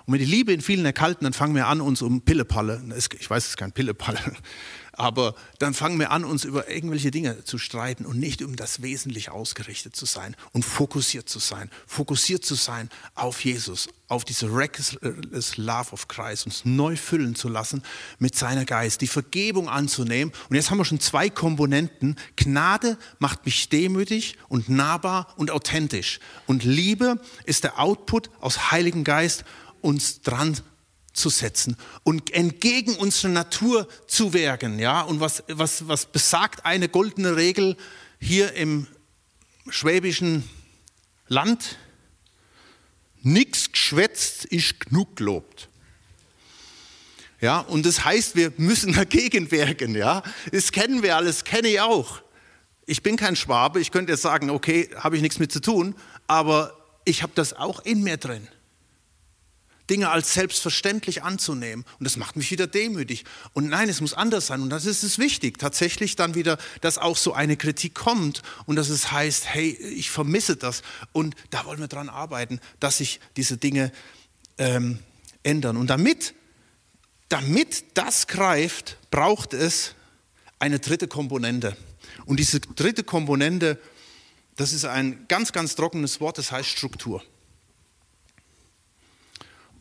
Und 0.06 0.14
wenn 0.14 0.20
die 0.20 0.26
Liebe 0.26 0.52
in 0.52 0.60
vielen 0.60 0.84
erkalten, 0.84 1.24
dann 1.24 1.32
fangen 1.32 1.54
wir 1.54 1.66
an, 1.68 1.80
uns 1.80 2.02
um 2.02 2.22
Pillepalle, 2.22 2.82
ich 3.18 3.30
weiß, 3.30 3.44
es 3.44 3.50
ist 3.50 3.56
kein 3.56 3.72
Pillepalle, 3.72 4.18
aber 4.92 5.34
dann 5.58 5.74
fangen 5.74 5.98
wir 5.98 6.10
an, 6.10 6.24
uns 6.24 6.44
über 6.44 6.68
irgendwelche 6.68 7.10
Dinge 7.10 7.44
zu 7.44 7.58
streiten 7.58 8.04
und 8.04 8.18
nicht 8.18 8.42
um 8.42 8.56
das 8.56 8.82
Wesentliche 8.82 9.32
ausgerichtet 9.32 9.96
zu 9.96 10.04
sein 10.04 10.36
und 10.52 10.64
fokussiert 10.64 11.28
zu 11.28 11.38
sein. 11.38 11.70
Fokussiert 11.86 12.44
zu 12.44 12.54
sein 12.54 12.90
auf 13.14 13.44
Jesus, 13.44 13.88
auf 14.08 14.24
diese 14.24 14.54
reckless 14.54 14.98
love 15.56 15.92
of 15.92 16.08
Christ, 16.08 16.46
uns 16.46 16.64
neu 16.64 16.96
füllen 16.96 17.34
zu 17.34 17.48
lassen 17.48 17.82
mit 18.18 18.34
seiner 18.34 18.64
Geist, 18.64 19.00
die 19.00 19.06
Vergebung 19.06 19.68
anzunehmen. 19.68 20.34
Und 20.50 20.56
jetzt 20.56 20.70
haben 20.70 20.78
wir 20.78 20.84
schon 20.84 21.00
zwei 21.00 21.30
Komponenten. 21.30 22.16
Gnade 22.36 22.98
macht 23.18 23.46
mich 23.46 23.68
demütig 23.70 24.36
und 24.48 24.68
nahbar 24.68 25.32
und 25.36 25.50
authentisch. 25.50 26.20
Und 26.46 26.64
Liebe 26.64 27.20
ist 27.44 27.64
der 27.64 27.78
Output 27.78 28.30
aus 28.40 28.70
Heiligen 28.70 29.04
Geist, 29.04 29.44
uns 29.82 30.22
dran 30.22 30.58
zu 31.12 31.28
setzen 31.28 31.76
und 32.04 32.32
entgegen 32.32 32.94
unserer 32.96 33.32
Natur 33.32 33.88
zu 34.06 34.32
werken. 34.32 34.78
Ja? 34.78 35.02
Und 35.02 35.20
was, 35.20 35.42
was, 35.48 35.86
was 35.88 36.06
besagt 36.06 36.64
eine 36.64 36.88
goldene 36.88 37.36
Regel 37.36 37.76
hier 38.18 38.54
im 38.54 38.86
schwäbischen 39.68 40.48
Land? 41.28 41.76
Nichts 43.22 43.70
geschwätzt 43.70 44.46
ist 44.46 44.80
genug 44.80 45.16
gelobt. 45.16 45.68
Ja, 47.40 47.58
und 47.58 47.84
das 47.86 48.04
heißt, 48.04 48.36
wir 48.36 48.52
müssen 48.56 48.92
dagegen 48.92 49.50
wirken. 49.50 49.96
Ja, 49.96 50.22
das 50.52 50.70
kennen 50.72 51.02
wir 51.02 51.16
alles, 51.16 51.44
kenne 51.44 51.68
ich 51.68 51.80
auch. 51.80 52.22
Ich 52.86 53.02
bin 53.02 53.16
kein 53.16 53.36
Schwabe, 53.36 53.80
ich 53.80 53.90
könnte 53.90 54.12
jetzt 54.12 54.22
sagen, 54.22 54.48
okay, 54.50 54.88
habe 54.96 55.16
ich 55.16 55.22
nichts 55.22 55.38
mit 55.38 55.52
zu 55.52 55.60
tun, 55.60 55.94
aber 56.26 56.76
ich 57.04 57.22
habe 57.22 57.32
das 57.34 57.52
auch 57.52 57.80
in 57.84 58.02
mir 58.02 58.16
drin. 58.16 58.46
Dinge 59.90 60.10
als 60.10 60.34
selbstverständlich 60.34 61.22
anzunehmen. 61.22 61.84
Und 61.98 62.04
das 62.04 62.16
macht 62.16 62.36
mich 62.36 62.50
wieder 62.50 62.66
demütig. 62.66 63.24
Und 63.52 63.68
nein, 63.68 63.88
es 63.88 64.00
muss 64.00 64.14
anders 64.14 64.46
sein. 64.46 64.60
Und 64.62 64.70
das 64.70 64.86
ist 64.86 65.02
es 65.02 65.18
wichtig, 65.18 65.58
tatsächlich 65.58 66.16
dann 66.16 66.34
wieder, 66.34 66.58
dass 66.80 66.98
auch 66.98 67.16
so 67.16 67.32
eine 67.32 67.56
Kritik 67.56 67.94
kommt 67.94 68.42
und 68.66 68.76
dass 68.76 68.88
es 68.88 69.10
heißt, 69.10 69.46
hey, 69.46 69.70
ich 69.70 70.10
vermisse 70.10 70.56
das. 70.56 70.82
Und 71.12 71.34
da 71.50 71.64
wollen 71.64 71.80
wir 71.80 71.88
dran 71.88 72.08
arbeiten, 72.08 72.60
dass 72.80 72.98
sich 72.98 73.20
diese 73.36 73.56
Dinge 73.56 73.92
ähm, 74.58 74.98
ändern. 75.42 75.76
Und 75.76 75.88
damit, 75.88 76.34
damit 77.28 77.84
das 77.94 78.26
greift, 78.26 78.98
braucht 79.10 79.52
es 79.52 79.94
eine 80.58 80.78
dritte 80.78 81.08
Komponente. 81.08 81.76
Und 82.24 82.38
diese 82.38 82.60
dritte 82.60 83.02
Komponente, 83.02 83.78
das 84.56 84.72
ist 84.72 84.84
ein 84.84 85.26
ganz, 85.28 85.52
ganz 85.52 85.74
trockenes 85.74 86.20
Wort, 86.20 86.38
das 86.38 86.52
heißt 86.52 86.68
Struktur. 86.68 87.22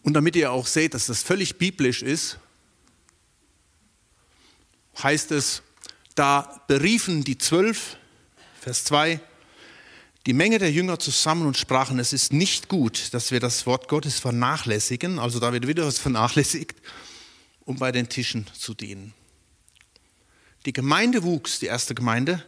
Und 0.04 0.14
damit 0.14 0.36
ihr 0.36 0.52
auch 0.52 0.66
seht, 0.66 0.94
dass 0.94 1.06
das 1.06 1.24
völlig 1.24 1.58
biblisch 1.58 2.02
ist, 2.02 2.40
heißt 5.02 5.32
es, 5.32 5.62
da 6.16 6.64
beriefen 6.68 7.24
die 7.24 7.38
zwölf, 7.38 7.98
Vers 8.60 8.84
2, 8.86 9.20
die 10.26 10.34
Menge 10.34 10.60
der 10.60 10.72
Jünger 10.72 11.00
zusammen 11.00 11.48
und 11.48 11.58
sprachen, 11.58 11.98
es 11.98 12.14
ist 12.14 12.32
nicht 12.32 12.68
gut, 12.68 13.14
dass 13.14 13.32
wir 13.32 13.40
das 13.40 13.66
Wort 13.66 13.88
Gottes 13.88 14.20
vernachlässigen, 14.20 15.18
also 15.18 15.40
da 15.40 15.52
wird 15.54 15.68
wieder 15.68 15.86
was 15.86 15.98
vernachlässigt, 15.98 16.76
um 17.66 17.78
bei 17.78 17.92
den 17.92 18.10
Tischen 18.10 18.46
zu 18.54 18.74
dienen. 18.74 19.14
Die 20.66 20.74
Gemeinde 20.74 21.24
wuchs, 21.24 21.60
die 21.60 21.66
erste 21.66 21.96
Gemeinde, 21.96 22.44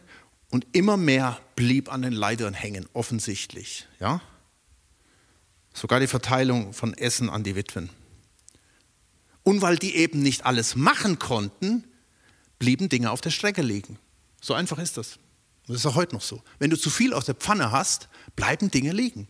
und 0.50 0.66
immer 0.72 0.96
mehr 0.96 1.40
blieb 1.56 1.92
an 1.92 2.02
den 2.02 2.12
Leitern 2.12 2.54
hängen, 2.54 2.86
offensichtlich. 2.92 3.88
Ja? 3.98 4.20
Sogar 5.74 6.00
die 6.00 6.06
Verteilung 6.06 6.72
von 6.72 6.94
Essen 6.94 7.28
an 7.28 7.42
die 7.42 7.56
Witwen. 7.56 7.90
Und 9.42 9.60
weil 9.60 9.76
die 9.76 9.96
eben 9.96 10.20
nicht 10.20 10.46
alles 10.46 10.76
machen 10.76 11.18
konnten, 11.18 11.84
blieben 12.58 12.88
Dinge 12.88 13.10
auf 13.10 13.20
der 13.20 13.30
Strecke 13.30 13.60
liegen. 13.60 13.98
So 14.40 14.54
einfach 14.54 14.78
ist 14.78 14.96
das. 14.96 15.18
Das 15.66 15.76
ist 15.76 15.86
auch 15.86 15.96
heute 15.96 16.14
noch 16.14 16.22
so. 16.22 16.42
Wenn 16.58 16.70
du 16.70 16.76
zu 16.76 16.90
viel 16.90 17.12
aus 17.12 17.26
der 17.26 17.34
Pfanne 17.34 17.72
hast, 17.72 18.08
bleiben 18.36 18.70
Dinge 18.70 18.92
liegen. 18.92 19.28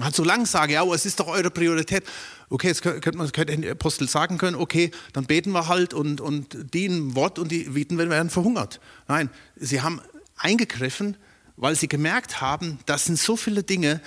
Hat 0.00 0.16
so 0.16 0.24
lange 0.24 0.46
sagen, 0.46 0.72
ja, 0.72 0.84
es 0.94 1.04
ist 1.04 1.20
doch 1.20 1.28
eure 1.28 1.50
Priorität. 1.50 2.04
Okay, 2.48 2.68
jetzt 2.68 2.80
könnte 2.80 3.16
man 3.16 3.30
könnte 3.30 3.56
der 3.58 3.72
Apostel 3.72 4.08
sagen 4.08 4.38
können, 4.38 4.56
okay, 4.56 4.90
dann 5.12 5.26
beten 5.26 5.52
wir 5.52 5.68
halt 5.68 5.92
und, 5.92 6.22
und 6.22 6.74
dienen 6.74 7.14
Wort 7.14 7.38
und 7.38 7.52
die 7.52 7.74
Witwen 7.74 7.98
werden 7.98 8.30
verhungert. 8.30 8.80
Nein, 9.06 9.28
sie 9.56 9.82
haben 9.82 10.00
eingegriffen 10.36 11.18
weil 11.56 11.76
sie 11.76 11.88
gemerkt 11.88 12.40
haben, 12.40 12.78
das 12.86 13.04
sind 13.04 13.18
so 13.18 13.36
viele 13.36 13.62
Dinge, 13.62 14.00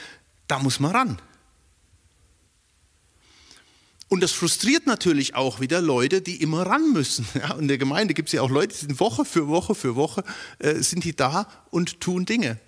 da 0.47 0.59
muss 0.59 0.79
man 0.79 0.91
ran. 0.91 1.21
Und 4.07 4.21
das 4.21 4.31
frustriert 4.31 4.85
natürlich 4.85 5.35
auch 5.35 5.59
wieder 5.59 5.81
Leute, 5.81 6.21
die 6.21 6.41
immer 6.41 6.65
ran 6.65 6.93
müssen. 6.93 7.27
Ja, 7.33 7.55
in 7.55 7.67
der 7.67 7.77
Gemeinde 7.77 8.13
gibt 8.13 8.29
es 8.29 8.33
ja 8.33 8.41
auch 8.41 8.49
Leute, 8.49 8.73
die 8.73 8.85
sind 8.85 8.99
Woche 8.99 9.25
für 9.25 9.47
Woche 9.47 9.75
für 9.75 9.95
Woche, 9.95 10.23
äh, 10.59 10.75
sind 10.75 11.03
die 11.03 11.15
da 11.15 11.47
und 11.71 11.99
tun 11.99 12.25
Dinge. 12.25 12.59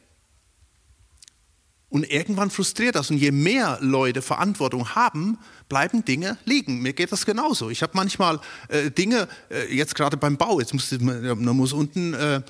Und 1.90 2.12
irgendwann 2.12 2.50
frustriert 2.50 2.96
das. 2.96 3.12
Und 3.12 3.18
je 3.18 3.32
mehr 3.32 3.78
Leute 3.82 4.22
Verantwortung 4.22 4.96
haben, 4.96 5.38
bleiben 5.70 6.04
Dinge 6.04 6.38
liegen. 6.44 6.82
Mir 6.82 6.94
geht 6.94 7.12
das 7.12 7.26
genauso. 7.26 7.70
Ich 7.70 7.82
habe 7.82 7.94
manchmal 7.96 8.42
äh, 8.68 8.92
Dinge, 8.92 9.30
äh, 9.50 9.74
jetzt 9.74 9.96
gerade 9.96 10.18
beim 10.18 10.38
Bau, 10.38 10.60
jetzt 10.60 10.74
muss, 10.74 10.92
man 11.00 11.56
muss 11.56 11.72
unten, 11.72 12.14
äh, 12.14 12.42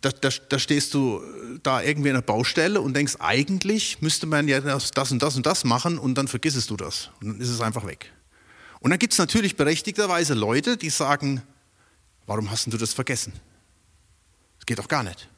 da, 0.00 0.10
da, 0.10 0.28
da, 0.48 0.58
stehst 0.58 0.94
du 0.94 1.20
da 1.62 1.82
irgendwie 1.82 2.08
in 2.08 2.14
der 2.14 2.22
Baustelle 2.22 2.80
und 2.80 2.94
denkst, 2.94 3.16
eigentlich 3.18 4.00
müsste 4.00 4.26
man 4.26 4.46
ja 4.46 4.60
das, 4.60 4.92
das 4.92 5.10
und 5.10 5.20
das 5.22 5.36
und 5.36 5.46
das 5.46 5.64
machen 5.64 5.98
und 5.98 6.14
dann 6.14 6.28
vergisst 6.28 6.70
du 6.70 6.76
das. 6.76 7.10
Und 7.20 7.28
dann 7.28 7.40
ist 7.40 7.48
es 7.48 7.60
einfach 7.60 7.86
weg. 7.86 8.12
Und 8.80 8.90
dann 8.90 8.98
gibt 8.98 9.12
es 9.12 9.18
natürlich 9.18 9.56
berechtigterweise 9.56 10.34
Leute, 10.34 10.76
die 10.76 10.90
sagen, 10.90 11.42
warum 12.26 12.50
hast 12.50 12.72
du 12.72 12.76
das 12.76 12.94
vergessen? 12.94 13.32
Das 14.58 14.66
geht 14.66 14.78
doch 14.78 14.88
gar 14.88 15.02
nicht. 15.02 15.28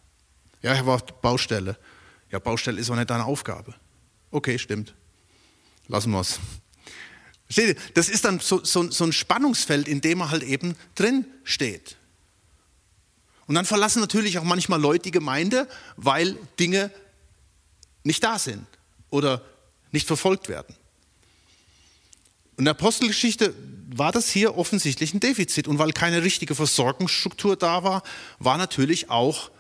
Ja, 0.61 0.75
ich 0.75 0.85
war 0.85 0.99
Baustelle. 0.99 1.79
Ja, 2.31 2.39
Baustelle 2.39 2.79
ist 2.79 2.91
auch 2.91 2.97
nicht 2.97 3.09
deine 3.09 3.25
Aufgabe. 3.25 3.75
Okay, 4.31 4.59
stimmt. 4.59 4.95
Lassen 5.89 6.11
wir 6.11 6.21
es. 6.21 6.39
Das 7.95 8.09
ist 8.09 8.25
dann 8.25 8.39
so, 8.39 8.63
so, 8.63 8.91
so 8.91 9.05
ein 9.05 9.13
Spannungsfeld, 9.13 9.89
in 9.89 10.01
dem 10.03 10.19
man 10.19 10.31
halt 10.31 10.43
eben 10.43 10.77
drin 10.95 11.25
steht. 11.43 11.97
Und 13.51 13.57
dann 13.57 13.65
verlassen 13.65 13.99
natürlich 13.99 14.39
auch 14.39 14.45
manchmal 14.45 14.81
Leute 14.81 15.03
die 15.03 15.11
Gemeinde, 15.11 15.67
weil 15.97 16.37
Dinge 16.61 16.93
nicht 18.05 18.23
da 18.23 18.39
sind 18.39 18.65
oder 19.11 19.43
nicht 19.91 20.07
verfolgt 20.07 20.49
werden. 20.49 20.77
In 22.57 22.65
der 22.65 22.75
Apostelgeschichte 22.75 23.53
war 23.89 24.13
das 24.13 24.31
hier 24.31 24.57
offensichtlich 24.57 25.15
ein 25.15 25.19
Defizit. 25.19 25.67
Und 25.67 25.81
weil 25.81 25.91
keine 25.91 26.23
richtige 26.23 26.55
Versorgungsstruktur 26.55 27.57
da 27.57 27.83
war, 27.83 28.05
war 28.39 28.57
natürlich 28.57 29.11
auch 29.11 29.51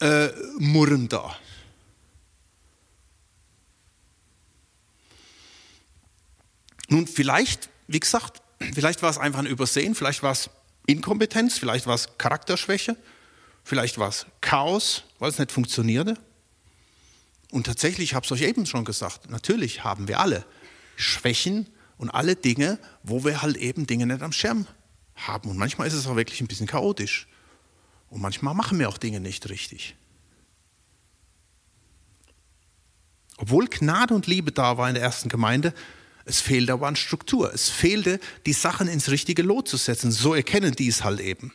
äh, 0.00 0.28
Murren 0.58 1.08
da. 1.08 1.34
Nun, 6.90 7.06
vielleicht, 7.06 7.70
wie 7.86 8.00
gesagt, 8.00 8.42
vielleicht 8.74 9.00
war 9.00 9.08
es 9.08 9.16
einfach 9.16 9.38
ein 9.38 9.46
Übersehen, 9.46 9.94
vielleicht 9.94 10.22
war 10.22 10.32
es 10.32 10.50
Inkompetenz, 10.86 11.58
vielleicht 11.58 11.86
war 11.86 11.94
es 11.94 12.18
Charakterschwäche, 12.18 12.94
vielleicht 13.68 13.98
war 13.98 14.08
es 14.08 14.26
Chaos, 14.40 15.04
weil 15.18 15.28
es 15.28 15.38
nicht 15.38 15.52
funktionierte. 15.52 16.14
Und 17.50 17.66
tatsächlich, 17.66 18.10
ich 18.10 18.14
habe 18.14 18.24
es 18.24 18.32
euch 18.32 18.40
eben 18.40 18.64
schon 18.64 18.84
gesagt, 18.84 19.30
natürlich 19.30 19.84
haben 19.84 20.08
wir 20.08 20.20
alle 20.20 20.44
Schwächen 20.96 21.66
und 21.98 22.10
alle 22.10 22.34
Dinge, 22.34 22.78
wo 23.02 23.24
wir 23.24 23.42
halt 23.42 23.58
eben 23.58 23.86
Dinge 23.86 24.06
nicht 24.06 24.22
am 24.22 24.32
Schirm 24.32 24.66
haben. 25.16 25.50
Und 25.50 25.58
manchmal 25.58 25.86
ist 25.86 25.94
es 25.94 26.06
auch 26.06 26.16
wirklich 26.16 26.40
ein 26.40 26.46
bisschen 26.46 26.66
chaotisch. 26.66 27.28
Und 28.08 28.22
manchmal 28.22 28.54
machen 28.54 28.78
wir 28.78 28.88
auch 28.88 28.98
Dinge 28.98 29.20
nicht 29.20 29.48
richtig. 29.50 29.96
Obwohl 33.36 33.66
Gnade 33.68 34.14
und 34.14 34.26
Liebe 34.26 34.50
da 34.50 34.78
war 34.78 34.88
in 34.88 34.94
der 34.94 35.04
ersten 35.04 35.28
Gemeinde, 35.28 35.74
es 36.24 36.40
fehlte 36.40 36.72
aber 36.72 36.86
an 36.86 36.96
Struktur. 36.96 37.52
Es 37.52 37.68
fehlte, 37.68 38.18
die 38.46 38.52
Sachen 38.54 38.88
ins 38.88 39.10
richtige 39.10 39.42
Lot 39.42 39.68
zu 39.68 39.76
setzen. 39.76 40.10
So 40.10 40.34
erkennen 40.34 40.74
die 40.74 40.88
es 40.88 41.04
halt 41.04 41.20
eben. 41.20 41.52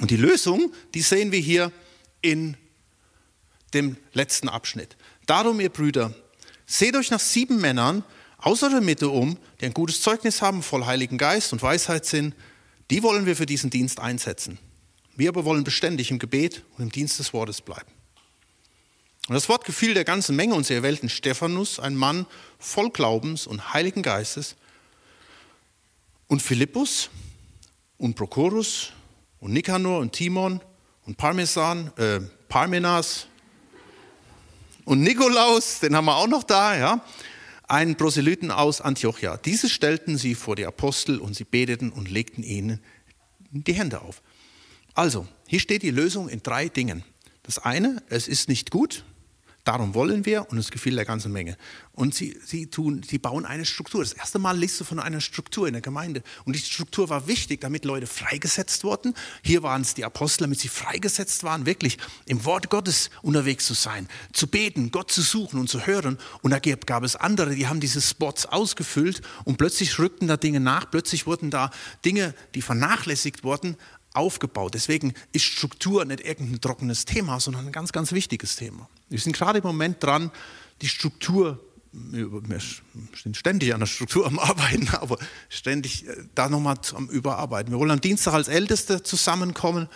Und 0.00 0.10
die 0.10 0.16
Lösung, 0.16 0.72
die 0.94 1.02
sehen 1.02 1.32
wir 1.32 1.40
hier 1.40 1.72
in 2.22 2.56
dem 3.74 3.96
letzten 4.12 4.48
Abschnitt. 4.48 4.96
Darum, 5.26 5.60
ihr 5.60 5.68
Brüder, 5.68 6.14
seht 6.66 6.96
euch 6.96 7.10
nach 7.10 7.20
sieben 7.20 7.60
Männern 7.60 8.04
aus 8.38 8.62
eurer 8.62 8.80
Mitte 8.80 9.08
um, 9.08 9.36
die 9.60 9.66
ein 9.66 9.74
gutes 9.74 10.00
Zeugnis 10.00 10.40
haben, 10.40 10.62
voll 10.62 10.86
Heiligen 10.86 11.18
Geist 11.18 11.52
und 11.52 11.62
Weisheit 11.62 12.06
sind. 12.06 12.34
Die 12.90 13.02
wollen 13.02 13.26
wir 13.26 13.36
für 13.36 13.46
diesen 13.46 13.70
Dienst 13.70 14.00
einsetzen. 14.00 14.58
Wir 15.16 15.30
aber 15.30 15.44
wollen 15.44 15.64
beständig 15.64 16.10
im 16.10 16.18
Gebet 16.18 16.62
und 16.76 16.84
im 16.84 16.92
Dienst 16.92 17.18
des 17.18 17.32
Wortes 17.32 17.60
bleiben. 17.60 17.90
Und 19.28 19.34
das 19.34 19.48
Wort 19.48 19.64
gefiel 19.64 19.92
der 19.92 20.04
ganzen 20.04 20.36
Menge 20.36 20.54
und 20.54 20.64
sie 20.64 20.74
erwählten 20.74 21.08
Stephanus, 21.08 21.80
ein 21.80 21.96
Mann 21.96 22.24
voll 22.58 22.90
Glaubens 22.90 23.46
und 23.46 23.74
Heiligen 23.74 24.02
Geistes, 24.02 24.56
und 26.28 26.42
Philippus 26.42 27.10
und 27.96 28.14
Prochorus 28.14 28.92
und 29.40 29.52
Nikanor 29.52 30.00
und 30.00 30.12
Timon 30.12 30.60
und 31.06 31.16
Parmesan, 31.16 31.92
äh, 31.96 32.20
Parmenas 32.48 33.26
und 34.84 35.02
Nikolaus, 35.02 35.80
den 35.80 35.94
haben 35.94 36.06
wir 36.06 36.16
auch 36.16 36.28
noch 36.28 36.42
da, 36.42 36.76
ja, 36.76 37.04
einen 37.68 37.96
Proselyten 37.96 38.50
aus 38.50 38.80
Antiochia. 38.80 39.36
Diese 39.36 39.68
stellten 39.68 40.16
sie 40.16 40.34
vor 40.34 40.56
die 40.56 40.64
Apostel 40.64 41.18
und 41.18 41.34
sie 41.34 41.44
beteten 41.44 41.90
und 41.90 42.10
legten 42.10 42.42
ihnen 42.42 42.80
die 43.50 43.74
Hände 43.74 44.00
auf. 44.00 44.22
Also, 44.94 45.26
hier 45.46 45.60
steht 45.60 45.82
die 45.82 45.90
Lösung 45.90 46.28
in 46.28 46.42
drei 46.42 46.68
Dingen. 46.68 47.04
Das 47.42 47.58
eine, 47.58 48.02
es 48.08 48.28
ist 48.28 48.48
nicht 48.48 48.70
gut, 48.70 49.04
Darum 49.68 49.92
wollen 49.92 50.24
wir 50.24 50.50
und 50.50 50.56
es 50.56 50.70
gefiel 50.70 50.94
der 50.94 51.04
ganzen 51.04 51.30
Menge. 51.30 51.58
Und 51.92 52.14
sie, 52.14 52.40
sie, 52.42 52.68
tun, 52.68 53.02
sie 53.06 53.18
bauen 53.18 53.44
eine 53.44 53.66
Struktur. 53.66 54.02
Das 54.02 54.14
erste 54.14 54.38
Mal 54.38 54.56
liest 54.56 54.80
du 54.80 54.84
von 54.84 54.98
einer 54.98 55.20
Struktur 55.20 55.66
in 55.66 55.74
der 55.74 55.82
Gemeinde. 55.82 56.22
Und 56.46 56.56
die 56.56 56.58
Struktur 56.58 57.10
war 57.10 57.26
wichtig, 57.26 57.60
damit 57.60 57.84
Leute 57.84 58.06
freigesetzt 58.06 58.82
wurden. 58.82 59.12
Hier 59.42 59.62
waren 59.62 59.82
es 59.82 59.92
die 59.92 60.06
Apostel, 60.06 60.44
damit 60.44 60.58
sie 60.58 60.68
freigesetzt 60.68 61.44
waren, 61.44 61.66
wirklich 61.66 61.98
im 62.24 62.46
Wort 62.46 62.70
Gottes 62.70 63.10
unterwegs 63.20 63.66
zu 63.66 63.74
sein, 63.74 64.08
zu 64.32 64.46
beten, 64.46 64.90
Gott 64.90 65.12
zu 65.12 65.20
suchen 65.20 65.60
und 65.60 65.68
zu 65.68 65.86
hören. 65.86 66.16
Und 66.40 66.52
da 66.52 66.60
gab 66.60 67.02
es 67.02 67.14
andere, 67.14 67.54
die 67.54 67.66
haben 67.66 67.80
diese 67.80 68.00
Spots 68.00 68.46
ausgefüllt 68.46 69.20
und 69.44 69.58
plötzlich 69.58 69.98
rückten 69.98 70.28
da 70.28 70.38
Dinge 70.38 70.60
nach. 70.60 70.90
Plötzlich 70.90 71.26
wurden 71.26 71.50
da 71.50 71.70
Dinge, 72.06 72.34
die 72.54 72.62
vernachlässigt 72.62 73.44
wurden, 73.44 73.76
aufgebaut. 74.18 74.74
Deswegen 74.74 75.14
ist 75.32 75.44
Struktur 75.44 76.04
nicht 76.04 76.20
irgendein 76.20 76.60
trockenes 76.60 77.04
Thema, 77.04 77.40
sondern 77.40 77.66
ein 77.66 77.72
ganz, 77.72 77.92
ganz 77.92 78.12
wichtiges 78.12 78.56
Thema. 78.56 78.88
Wir 79.08 79.18
sind 79.18 79.34
gerade 79.34 79.58
im 79.58 79.64
Moment 79.64 80.02
dran, 80.02 80.30
die 80.82 80.88
Struktur, 80.88 81.60
wir 81.92 82.60
sind 83.22 83.36
ständig 83.36 83.72
an 83.72 83.80
der 83.80 83.86
Struktur 83.86 84.26
am 84.26 84.38
Arbeiten, 84.38 84.88
aber 85.00 85.18
ständig 85.48 86.06
äh, 86.06 86.24
da 86.34 86.48
nochmal 86.48 86.76
am 86.94 87.08
Überarbeiten. 87.08 87.72
Wir 87.72 87.78
wollen 87.78 87.90
am 87.90 88.00
Dienstag 88.00 88.34
als 88.34 88.48
Älteste 88.48 89.02
zusammenkommen, 89.02 89.88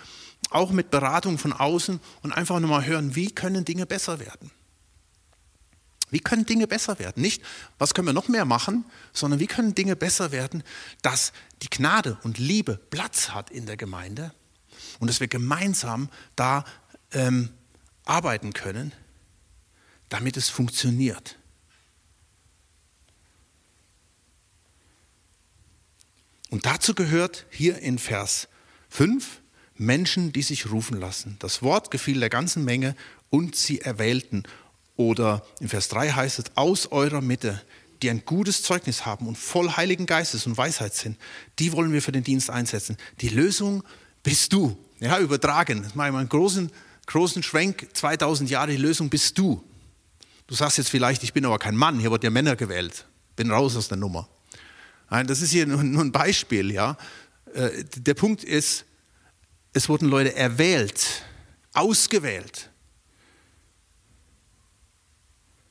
auch 0.50 0.70
mit 0.70 0.90
Beratung 0.90 1.38
von 1.38 1.52
außen 1.52 2.00
und 2.22 2.32
einfach 2.32 2.58
nochmal 2.60 2.86
hören, 2.86 3.14
wie 3.14 3.30
können 3.30 3.64
Dinge 3.64 3.86
besser 3.86 4.18
werden. 4.18 4.50
Wie 6.12 6.20
können 6.20 6.44
Dinge 6.44 6.66
besser 6.66 6.98
werden? 6.98 7.22
Nicht, 7.22 7.42
was 7.78 7.94
können 7.94 8.06
wir 8.06 8.12
noch 8.12 8.28
mehr 8.28 8.44
machen, 8.44 8.84
sondern 9.14 9.40
wie 9.40 9.46
können 9.46 9.74
Dinge 9.74 9.96
besser 9.96 10.30
werden, 10.30 10.62
dass 11.00 11.32
die 11.62 11.70
Gnade 11.70 12.18
und 12.22 12.36
Liebe 12.36 12.76
Platz 12.76 13.30
hat 13.30 13.50
in 13.50 13.64
der 13.64 13.78
Gemeinde 13.78 14.34
und 15.00 15.08
dass 15.08 15.20
wir 15.20 15.26
gemeinsam 15.26 16.10
da 16.36 16.66
ähm, 17.12 17.48
arbeiten 18.04 18.52
können, 18.52 18.92
damit 20.10 20.36
es 20.36 20.50
funktioniert. 20.50 21.38
Und 26.50 26.66
dazu 26.66 26.94
gehört 26.94 27.46
hier 27.48 27.78
in 27.78 27.98
Vers 27.98 28.48
5 28.90 29.40
Menschen, 29.76 30.30
die 30.30 30.42
sich 30.42 30.70
rufen 30.70 31.00
lassen. 31.00 31.36
Das 31.38 31.62
Wort 31.62 31.90
gefiel 31.90 32.20
der 32.20 32.28
ganzen 32.28 32.66
Menge 32.66 32.94
und 33.30 33.56
sie 33.56 33.80
erwählten. 33.80 34.42
Oder 35.02 35.44
in 35.58 35.68
Vers 35.68 35.88
3 35.88 36.10
heißt 36.12 36.38
es, 36.38 36.44
aus 36.54 36.86
eurer 36.92 37.20
Mitte, 37.20 37.60
die 38.02 38.10
ein 38.10 38.24
gutes 38.24 38.62
Zeugnis 38.62 39.04
haben 39.04 39.26
und 39.26 39.36
voll 39.36 39.70
Heiligen 39.70 40.06
Geistes 40.06 40.46
und 40.46 40.56
Weisheit 40.56 40.94
sind, 40.94 41.18
die 41.58 41.72
wollen 41.72 41.92
wir 41.92 42.02
für 42.02 42.12
den 42.12 42.22
Dienst 42.22 42.50
einsetzen. 42.50 42.96
Die 43.20 43.28
Lösung 43.28 43.82
bist 44.22 44.52
du. 44.52 44.76
Ja, 45.00 45.18
übertragen. 45.18 45.82
Das 45.82 45.96
mache 45.96 46.08
ich 46.08 46.12
mal 46.12 46.20
einen 46.20 46.28
großen, 46.28 46.70
großen 47.06 47.42
Schwenk, 47.42 47.88
2000 47.92 48.48
Jahre, 48.48 48.70
die 48.70 48.76
Lösung 48.76 49.10
bist 49.10 49.36
du. 49.36 49.62
Du 50.46 50.54
sagst 50.54 50.78
jetzt 50.78 50.90
vielleicht, 50.90 51.24
ich 51.24 51.32
bin 51.32 51.44
aber 51.44 51.58
kein 51.58 51.76
Mann, 51.76 51.98
hier 51.98 52.12
wird 52.12 52.22
ja 52.22 52.30
Männer 52.30 52.54
gewählt. 52.54 53.06
Bin 53.34 53.50
raus 53.50 53.76
aus 53.76 53.88
der 53.88 53.96
Nummer. 53.96 54.28
Nein, 55.10 55.26
das 55.26 55.42
ist 55.42 55.50
hier 55.50 55.66
nur 55.66 56.02
ein 56.02 56.12
Beispiel, 56.12 56.70
ja. 56.70 56.96
Äh, 57.54 57.84
der 57.96 58.14
Punkt 58.14 58.44
ist, 58.44 58.84
es 59.72 59.88
wurden 59.88 60.08
Leute 60.08 60.36
erwählt, 60.36 61.24
ausgewählt. 61.72 62.70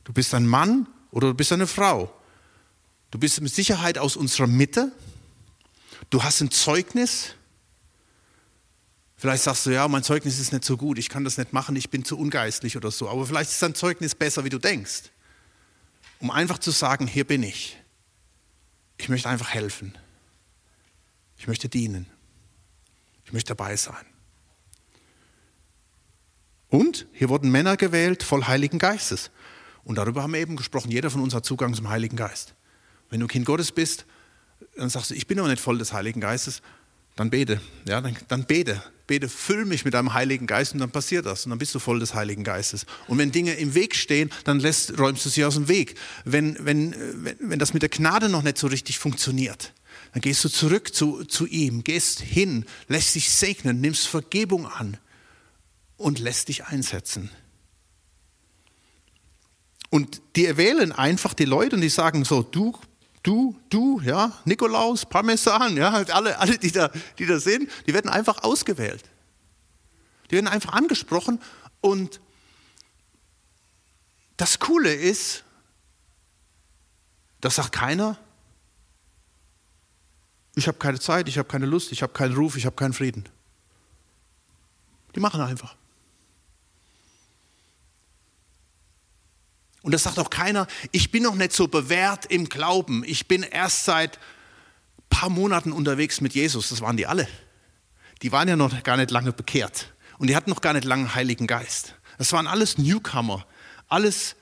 Du 0.04 0.14
bist 0.14 0.34
ein 0.34 0.46
Mann 0.46 0.88
oder 1.12 1.30
du 1.30 1.34
bist 1.34 1.52
eine 1.52 1.68
Frau. 1.68 2.14
Du 3.12 3.20
bist 3.20 3.42
mit 3.42 3.54
Sicherheit 3.54 3.98
aus 3.98 4.16
unserer 4.16 4.48
Mitte. 4.48 4.92
Du 6.10 6.24
hast 6.24 6.42
ein 6.42 6.52
Zeugnis. 6.52 7.36
Vielleicht 9.18 9.44
sagst 9.44 9.66
du, 9.66 9.70
ja, 9.70 9.88
mein 9.88 10.04
Zeugnis 10.04 10.40
ist 10.40 10.52
nicht 10.52 10.66
so 10.66 10.78
gut, 10.78 10.98
ich 10.98 11.08
kann 11.10 11.24
das 11.24 11.38
nicht 11.38 11.54
machen, 11.54 11.76
ich 11.76 11.92
bin 11.92 12.04
zu 12.04 12.18
ungeistlich 12.18 12.76
oder 12.76 12.90
so. 12.90 13.08
Aber 13.08 13.28
vielleicht 13.28 13.52
ist 13.52 13.62
dein 13.62 13.76
Zeugnis 13.76 14.16
besser, 14.16 14.44
wie 14.44 14.50
du 14.50 14.58
denkst. 14.58 15.12
Um 16.20 16.32
einfach 16.32 16.58
zu 16.58 16.72
sagen, 16.72 17.06
hier 17.06 17.26
bin 17.26 17.44
ich. 17.44 17.78
Ich 18.98 19.10
möchte 19.10 19.30
einfach 19.30 19.50
helfen. 19.50 19.96
Ich 21.38 21.48
möchte 21.48 21.70
dienen. 21.70 22.08
Ich 23.26 23.34
möchte 23.34 23.50
dabei 23.56 23.76
sein. 23.76 24.06
Und 26.70 27.08
hier 27.14 27.30
wurden 27.30 27.52
Männer 27.52 27.78
gewählt 27.78 28.24
voll 28.24 28.46
Heiligen 28.46 28.80
Geistes. 28.80 29.30
Und 29.84 29.98
darüber 29.98 30.24
haben 30.24 30.34
wir 30.34 30.40
eben 30.40 30.56
gesprochen. 30.56 30.92
Jeder 30.92 31.10
von 31.10 31.22
uns 31.22 31.34
hat 31.34 31.46
Zugang 31.46 31.74
zum 31.74 31.90
Heiligen 31.90 32.16
Geist. 32.16 32.56
Wenn 33.10 33.20
du 33.20 33.28
Kind 33.28 33.46
Gottes 33.46 33.72
bist, 33.72 34.06
dann 34.76 34.90
sagst 34.90 35.12
du, 35.12 35.16
ich 35.16 35.28
bin 35.28 35.40
aber 35.40 35.50
nicht 35.50 35.62
voll 35.62 35.78
des 35.78 35.94
Heiligen 35.94 36.22
Geistes, 36.22 36.62
dann 37.16 37.30
bete. 37.30 37.60
Ja, 37.88 38.00
dann, 38.02 38.16
dann 38.28 38.46
bete. 38.46 38.82
bete, 39.08 39.28
füll 39.28 39.66
mich 39.66 39.84
mit 39.84 39.94
deinem 39.94 40.14
Heiligen 40.14 40.48
Geist 40.48 40.74
und 40.74 40.80
dann 40.80 40.92
passiert 40.92 41.26
das 41.26 41.46
und 41.46 41.50
dann 41.50 41.60
bist 41.60 41.76
du 41.76 41.80
voll 41.80 42.00
des 42.00 42.14
Heiligen 42.14 42.44
Geistes. 42.44 42.86
Und 43.08 43.18
wenn 43.18 43.32
Dinge 43.32 43.54
im 43.56 43.74
Weg 43.76 43.96
stehen, 43.96 44.30
dann 44.46 44.60
lässt, 44.60 44.98
räumst 44.98 45.26
du 45.26 45.30
sie 45.30 45.44
aus 45.44 45.56
dem 45.56 45.68
Weg. 45.68 45.96
Wenn, 46.24 46.58
wenn, 46.66 46.96
wenn, 47.24 47.36
wenn 47.40 47.60
das 47.60 47.74
mit 47.74 47.82
der 47.82 47.90
Gnade 47.90 48.30
noch 48.30 48.44
nicht 48.44 48.58
so 48.58 48.68
richtig 48.68 49.00
funktioniert, 49.00 49.74
dann 50.14 50.22
gehst 50.22 50.44
du 50.44 50.50
zurück 50.50 50.94
zu, 50.94 51.26
zu 51.26 51.46
ihm, 51.48 51.84
gehst 51.84 52.22
hin, 52.22 52.66
lässt 52.88 53.16
dich 53.16 53.30
segnen, 53.30 53.82
nimmst 53.82 54.08
Vergebung 54.08 54.68
an 54.68 54.98
und 55.98 56.20
lässt 56.20 56.48
dich 56.48 56.66
einsetzen. 56.66 57.30
Und 59.92 60.22
die 60.38 60.46
erwählen 60.46 60.94
einfach 60.94 61.34
die 61.34 61.46
Leute 61.46 61.76
und 61.76 61.82
die 61.82 61.90
sagen 61.90 62.24
so, 62.24 62.42
du, 62.42 62.74
du, 63.24 63.60
du, 63.70 64.00
ja, 64.00 64.32
Nikolaus, 64.46 65.06
Parmesan, 65.06 65.76
ja, 65.76 65.92
alle, 65.92 66.40
alle 66.40 66.58
die, 66.58 66.72
da, 66.72 66.90
die 67.20 67.26
da 67.26 67.40
sind, 67.40 67.70
die 67.86 67.94
werden 67.94 68.10
einfach 68.10 68.42
ausgewählt. 68.42 69.04
Die 70.30 70.36
werden 70.36 70.48
einfach 70.48 70.72
angesprochen 70.72 71.42
und 71.82 72.22
das 74.38 74.60
Coole 74.60 74.94
ist, 74.94 75.44
das 77.42 77.56
sagt 77.56 77.74
keiner, 77.74 78.18
ich 80.56 80.70
habe 80.70 80.78
keine 80.78 81.02
Zeit, 81.02 81.28
ich 81.28 81.38
habe 81.38 81.50
keine 81.50 81.66
Lust, 81.66 81.92
ich 81.92 82.02
habe 82.02 82.14
keinen 82.14 82.34
Ruf, 82.34 82.56
ich 82.56 82.66
habe 82.66 82.78
keinen 82.78 82.94
Frieden. 82.94 83.28
Die 85.16 85.20
machen 85.20 85.42
einfach. 85.42 85.76
Und 89.82 89.94
das 89.94 90.04
sagt 90.04 90.20
auch 90.20 90.30
keiner, 90.30 90.68
ich 90.92 91.12
bin 91.12 91.24
noch 91.24 91.36
nicht 91.36 91.54
so 91.54 91.68
bewährt 91.68 92.26
im 92.28 92.50
Glauben. 92.50 93.04
Ich 93.06 93.28
bin 93.28 93.44
erst 93.44 93.86
seit 93.86 94.18
ein 94.18 95.10
paar 95.10 95.30
Monaten 95.30 95.72
unterwegs 95.72 96.22
mit 96.22 96.34
Jesus. 96.34 96.70
Das 96.70 96.82
waren 96.82 96.98
die 96.98 97.08
alle. 97.08 97.28
Die 98.22 98.32
waren 98.32 98.48
ja 98.48 98.56
noch 98.56 98.84
gar 98.84 98.98
nicht 98.98 99.12
lange 99.12 99.32
bekehrt. 99.32 99.94
Und 100.20 100.28
die 100.28 100.36
hatten 100.36 100.52
noch 100.52 100.62
gar 100.62 100.74
nicht 100.74 100.86
lange 100.86 101.16
Heiligen 101.16 101.48
Geist. 101.48 101.96
Das 102.20 102.32
waren 102.34 102.46
alles 102.46 102.78
Newcomer, 102.78 103.48
alles 103.88 104.36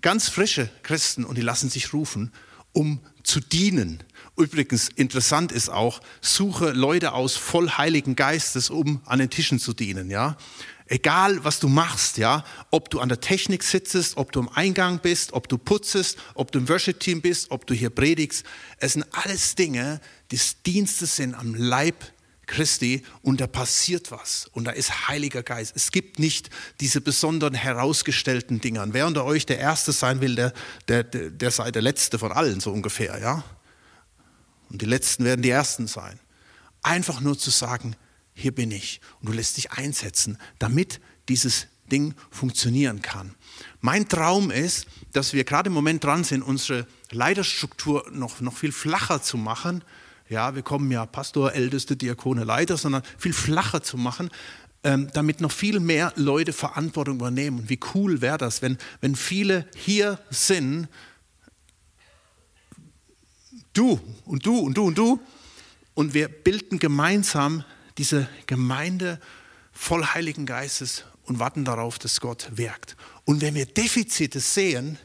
ganz 0.00 0.28
frische 0.28 0.68
Christen 0.82 1.24
und 1.24 1.38
die 1.38 1.42
lassen 1.42 1.70
sich 1.70 1.92
rufen, 1.92 2.32
um 2.72 2.98
zu 3.22 3.38
dienen. 3.38 4.02
Übrigens, 4.36 4.88
interessant 4.88 5.52
ist 5.52 5.68
auch, 5.68 6.00
suche 6.20 6.72
Leute 6.72 7.12
aus 7.12 7.36
voll 7.36 7.70
Heiligen 7.70 8.16
Geistes, 8.16 8.68
um 8.68 9.00
an 9.04 9.20
den 9.20 9.30
Tischen 9.30 9.60
zu 9.60 9.72
dienen. 9.72 10.10
Ja? 10.10 10.36
Egal, 10.86 11.42
was 11.44 11.60
du 11.60 11.68
machst, 11.68 12.18
ja, 12.18 12.44
ob 12.70 12.90
du 12.90 13.00
an 13.00 13.08
der 13.08 13.20
Technik 13.20 13.62
sitzt, 13.62 14.18
ob 14.18 14.32
du 14.32 14.40
im 14.40 14.50
Eingang 14.50 14.98
bist, 14.98 15.32
ob 15.32 15.48
du 15.48 15.56
putzest, 15.56 16.18
ob 16.34 16.52
du 16.52 16.58
im 16.58 16.68
Worship-Team 16.68 17.22
bist, 17.22 17.50
ob 17.50 17.66
du 17.66 17.72
hier 17.72 17.88
predigst, 17.88 18.44
es 18.78 18.92
sind 18.92 19.06
alles 19.12 19.54
Dinge, 19.54 20.00
die 20.30 20.38
Dienstes 20.66 21.16
sind 21.16 21.34
am 21.34 21.54
Leib 21.54 22.12
Christi 22.46 23.02
und 23.22 23.40
da 23.40 23.46
passiert 23.46 24.10
was 24.10 24.50
und 24.52 24.64
da 24.64 24.72
ist 24.72 25.08
Heiliger 25.08 25.42
Geist. 25.42 25.72
Es 25.74 25.90
gibt 25.90 26.18
nicht 26.18 26.50
diese 26.80 27.00
besonderen 27.00 27.54
herausgestellten 27.54 28.60
Dinge. 28.60 28.84
Wer 28.90 29.06
unter 29.06 29.24
euch 29.24 29.46
der 29.46 29.58
Erste 29.58 29.92
sein 29.92 30.20
will, 30.20 30.34
der, 30.34 30.52
der, 30.88 31.04
der, 31.04 31.30
der 31.30 31.50
sei 31.50 31.70
der 31.70 31.82
Letzte 31.82 32.18
von 32.18 32.32
allen, 32.32 32.60
so 32.60 32.70
ungefähr, 32.70 33.18
ja. 33.20 33.42
Und 34.70 34.82
die 34.82 34.86
Letzten 34.86 35.24
werden 35.24 35.42
die 35.42 35.50
Ersten 35.50 35.86
sein. 35.86 36.18
Einfach 36.82 37.20
nur 37.20 37.38
zu 37.38 37.50
sagen, 37.50 37.96
hier 38.34 38.52
bin 38.52 38.70
ich. 38.70 39.00
Und 39.20 39.28
du 39.28 39.32
lässt 39.32 39.56
dich 39.56 39.72
einsetzen, 39.72 40.38
damit 40.58 41.00
dieses 41.28 41.68
Ding 41.90 42.14
funktionieren 42.30 43.02
kann. 43.02 43.34
Mein 43.80 44.08
Traum 44.08 44.50
ist, 44.50 44.86
dass 45.12 45.32
wir 45.32 45.44
gerade 45.44 45.68
im 45.68 45.74
Moment 45.74 46.02
dran 46.02 46.24
sind, 46.24 46.42
unsere 46.42 46.86
Leiterstruktur 47.10 48.06
noch, 48.10 48.40
noch 48.40 48.56
viel 48.56 48.72
flacher 48.72 49.22
zu 49.22 49.36
machen. 49.36 49.84
Ja, 50.28 50.54
wir 50.54 50.62
kommen 50.62 50.90
ja 50.90 51.06
Pastor, 51.06 51.52
Älteste, 51.52 51.96
Diakone, 51.96 52.44
Leiter, 52.44 52.76
sondern 52.76 53.02
viel 53.18 53.34
flacher 53.34 53.82
zu 53.82 53.96
machen, 53.96 54.30
ähm, 54.82 55.10
damit 55.12 55.40
noch 55.40 55.52
viel 55.52 55.80
mehr 55.80 56.12
Leute 56.16 56.52
Verantwortung 56.52 57.16
übernehmen. 57.16 57.60
Und 57.60 57.70
wie 57.70 57.80
cool 57.94 58.20
wäre 58.20 58.38
das, 58.38 58.62
wenn, 58.62 58.78
wenn 59.00 59.14
viele 59.14 59.68
hier 59.76 60.18
sind, 60.30 60.88
du 63.74 64.00
und 64.24 64.46
du 64.46 64.58
und 64.58 64.74
du 64.74 64.86
und 64.86 64.98
du, 64.98 65.20
und 65.94 66.14
wir 66.14 66.28
bilden 66.28 66.78
gemeinsam 66.78 67.64
diese 67.98 68.28
Gemeinde 68.46 69.20
voll 69.72 70.04
Heiligen 70.04 70.46
Geistes 70.46 71.04
und 71.24 71.38
warten 71.38 71.64
darauf, 71.64 71.98
dass 71.98 72.20
Gott 72.20 72.48
wirkt. 72.52 72.96
Und 73.24 73.40
wenn 73.40 73.54
wir 73.54 73.66
Defizite 73.66 74.40
sehen, 74.40 74.98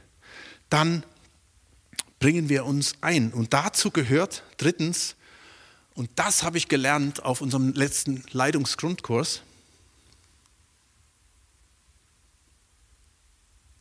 dann 0.69 1.03
bringen 2.19 2.49
wir 2.49 2.65
uns 2.65 2.93
ein. 3.01 3.31
Und 3.31 3.53
dazu 3.53 3.91
gehört 3.91 4.43
drittens, 4.57 5.15
und 5.95 6.09
das 6.15 6.43
habe 6.43 6.57
ich 6.57 6.67
gelernt 6.67 7.23
auf 7.23 7.41
unserem 7.41 7.73
letzten 7.73 8.23
Leitungsgrundkurs, 8.31 9.41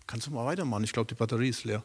Kannst 0.08 0.26
du 0.26 0.30
mal 0.30 0.46
weitermachen? 0.46 0.84
Ich 0.84 0.92
glaube, 0.92 1.06
die 1.06 1.14
Batterie 1.14 1.50
ist 1.50 1.64
leer. 1.64 1.84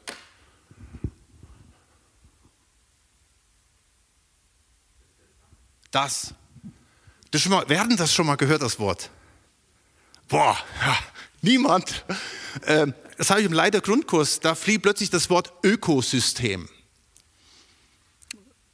Das 5.91 6.33
das 7.33 7.41
schon 7.41 7.51
mal, 7.51 7.65
wer 7.67 7.79
hat 7.79 7.89
denn 7.89 7.97
das 7.97 8.13
schon 8.13 8.27
mal 8.27 8.35
gehört, 8.35 8.61
das 8.61 8.77
Wort? 8.77 9.09
Boah, 10.27 10.55
ja, 10.85 10.97
niemand. 11.41 12.05
Ähm, 12.67 12.93
das 13.17 13.31
habe 13.31 13.39
ich 13.39 13.47
im 13.47 13.53
Leitergrundkurs, 13.53 14.39
da 14.39 14.53
fliegt 14.53 14.83
plötzlich 14.83 15.09
das 15.09 15.31
Wort 15.31 15.51
Ökosystem. 15.63 16.69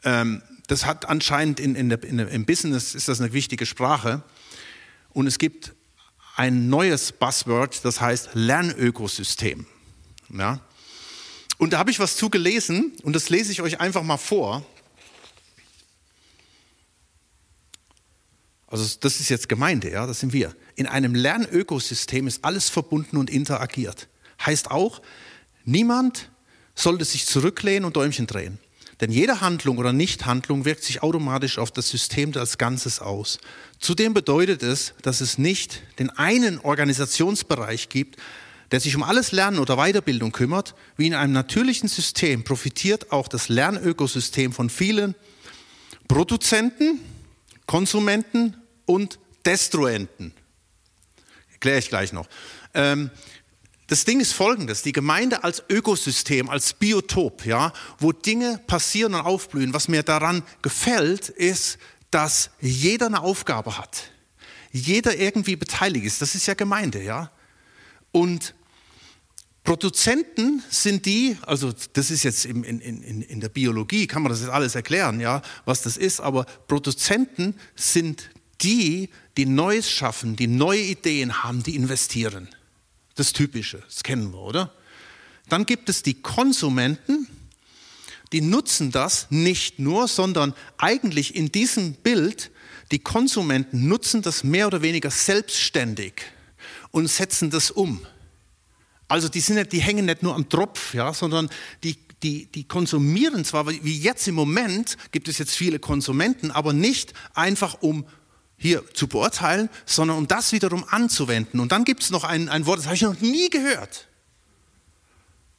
Ähm, 0.04 0.41
das 0.67 0.86
hat 0.86 1.08
anscheinend 1.08 1.62
in, 1.62 1.76
in 1.76 1.88
der, 1.88 2.04
in 2.04 2.19
im 2.19 2.45
Business 2.45 2.95
ist 2.95 3.08
das 3.08 3.22
eine 3.22 3.32
wichtige 3.32 3.65
Sprache. 3.65 4.24
Und 5.12 5.26
es 5.28 5.39
gibt 5.39 5.74
ein 6.36 6.69
neues 6.69 7.13
Buzzword, 7.13 7.86
das 7.86 8.02
heißt 8.02 8.32
Lernökosystem. 8.34 9.67
Ja? 10.38 10.60
Und 11.58 11.72
da 11.72 11.80
habe 11.80 11.91
ich 11.91 12.00
was 12.00 12.17
zugelesen 12.17 12.91
und 13.04 13.15
das 13.15 13.30
lese 13.30 13.54
ich 13.54 13.62
euch 13.62 13.80
einfach 13.80 14.04
mal 14.04 14.17
vor. 14.17 14.65
Also 18.69 18.86
das 18.99 19.19
ist 19.19 19.29
jetzt 19.29 19.49
Gemeinde, 19.49 19.91
ja, 19.91 20.05
das 20.05 20.19
sind 20.19 20.32
wir. 20.32 20.55
In 20.75 20.86
einem 20.86 21.15
Lernökosystem 21.15 22.27
ist 22.27 22.45
alles 22.45 22.69
verbunden 22.69 23.17
und 23.17 23.29
interagiert. 23.29 24.08
Heißt 24.45 24.69
auch, 24.69 25.01
niemand 25.65 26.29
sollte 26.75 27.03
sich 27.03 27.25
zurücklehnen 27.25 27.86
und 27.86 27.95
Däumchen 27.95 28.27
drehen. 28.27 28.60
Denn 29.01 29.12
jede 29.12 29.41
Handlung 29.41 29.77
oder 29.77 29.91
Nichthandlung 29.93 30.65
wirkt 30.65 30.84
sich 30.84 31.01
automatisch 31.01 31.58
auf 31.58 31.71
das 31.71 31.89
System 31.89 32.34
als 32.36 32.58
Ganzes 32.58 32.99
aus. 32.99 33.39
Zudem 33.79 34.13
bedeutet 34.13 34.62
es, 34.62 34.93
dass 35.01 35.21
es 35.21 35.38
nicht 35.38 35.82
den 35.97 36.10
einen 36.10 36.60
Organisationsbereich 36.60 37.89
gibt, 37.89 38.17
der 38.71 38.79
sich 38.79 38.95
um 38.95 39.03
alles 39.03 39.32
Lernen 39.32 39.58
oder 39.58 39.77
Weiterbildung 39.77 40.32
kümmert. 40.32 40.75
Wie 40.95 41.08
in 41.08 41.15
einem 41.15 41.34
natürlichen 41.34 41.89
System 41.89 42.43
profitiert 42.43 43.12
auch 43.12 43.27
das 43.27 43.49
Lernökosystem 43.49 44.51
von 44.51 44.69
vielen 44.69 45.15
Produzenten, 46.08 46.99
Konsumenten 47.65 48.55
und 48.89 49.19
Destruenten. 49.45 50.34
Erkläre 51.52 51.78
ich 51.78 51.89
gleich 51.89 52.12
noch. 52.12 52.28
Ähm, 52.73 53.12
das 53.86 54.04
Ding 54.04 54.19
ist 54.19 54.34
folgendes, 54.34 54.82
die 54.82 54.93
Gemeinde 54.93 55.43
als 55.43 55.63
Ökosystem, 55.69 56.49
als 56.49 56.73
Biotop, 56.73 57.45
ja, 57.45 57.71
wo 57.99 58.12
Dinge 58.12 58.60
passieren 58.65 59.13
und 59.13 59.21
aufblühen. 59.21 59.75
Was 59.75 59.89
mir 59.89 60.02
daran 60.02 60.41
gefällt, 60.63 61.30
ist, 61.30 61.78
dass 62.10 62.49
jeder 62.62 63.06
eine 63.06 63.21
Aufgabe 63.21 63.78
hat. 63.78 64.12
Jeder 64.71 65.15
irgendwie 65.15 65.56
beteiligt 65.56 66.06
ist. 66.06 66.23
Das 66.23 66.34
ist 66.34 66.47
ja 66.47 66.56
Gemeinde, 66.56 67.04
ja. 67.04 67.32
Und 68.12 68.56
Produzenten 69.63 70.63
sind 70.71 71.06
die, 71.06 71.38
also 71.43 71.71
das 71.93 72.10
ist 72.10 72.23
jetzt 72.23 72.45
in, 72.45 72.63
in, 72.63 72.80
in, 72.80 73.21
in 73.21 73.39
der 73.39 73.49
Biologie, 73.49 74.08
kann 74.08 74.23
man 74.23 74.32
das 74.32 74.41
jetzt 74.41 74.49
alles 74.49 74.73
erklären, 74.73 75.19
ja, 75.19 75.43
was 75.65 75.84
das 75.84 75.95
ist, 75.95 76.21
aber 76.21 76.45
Produzenten 76.67 77.56
sind 77.75 78.32
die, 78.62 79.10
die 79.38 79.45
Neues 79.45 79.89
schaffen, 79.89 80.36
die 80.36 80.48
neue 80.48 80.82
Ideen 80.82 81.43
haben, 81.43 81.63
die 81.63 81.76
investieren. 81.76 82.50
Das 83.15 83.34
Typische, 83.34 83.82
das 83.86 84.04
kennen 84.04 84.32
wir, 84.32 84.39
oder? 84.39 84.74
Dann 85.50 85.65
gibt 85.65 85.89
es 85.89 86.04
die 86.04 86.22
Konsumenten, 86.22 87.28
die 88.32 88.41
nutzen 88.41 88.91
das 88.91 89.28
nicht 89.30 89.80
nur, 89.80 90.08
sondern 90.08 90.54
eigentlich 90.78 91.36
in 91.36 91.52
diesem 91.52 91.93
Bild, 91.93 92.52
die 92.91 93.00
Konsumenten 93.00 93.88
nutzen 93.88 94.22
das 94.22 94.43
mehr 94.43 94.67
oder 94.67 94.82
weniger 94.82 95.10
selbstständig 95.10 96.13
und 96.91 97.08
setzen 97.08 97.50
das 97.50 97.72
um. 97.72 98.06
Also 99.08 99.28
die, 99.28 99.39
sind 99.39 99.72
die 99.72 99.82
hängen 99.82 100.05
nicht 100.05 100.22
nur 100.22 100.36
am 100.36 100.47
Tropf, 100.49 100.93
ja, 100.93 101.14
sondern 101.14 101.49
die, 101.84 101.97
die, 102.22 102.45
die 102.45 102.66
konsumieren 102.66 103.43
zwar, 103.43 103.68
wie 103.68 103.99
jetzt 103.99 104.28
im 104.28 104.36
Moment 104.36 104.97
gibt 105.12 105.28
es 105.28 105.39
jetzt 105.39 105.55
viele 105.55 105.80
Konsumenten, 105.80 106.51
aber 106.51 106.74
nicht 106.74 107.14
einfach 107.34 107.82
um 107.82 108.05
hier 108.60 108.84
zu 108.93 109.07
beurteilen, 109.07 109.70
sondern 109.86 110.18
um 110.18 110.28
das 110.28 110.51
wiederum 110.51 110.86
anzuwenden. 110.88 111.60
Und 111.60 111.72
dann 111.72 111.86
gibt 111.86 112.03
es 112.03 112.12
noch 112.12 112.24
ein, 112.24 112.49
ein 112.49 112.66
Wort, 112.66 112.80
das 112.80 112.86
habe 112.86 112.95
ich 112.95 113.01
noch 113.01 113.20
nie 113.20 113.49
gehört. 113.49 114.07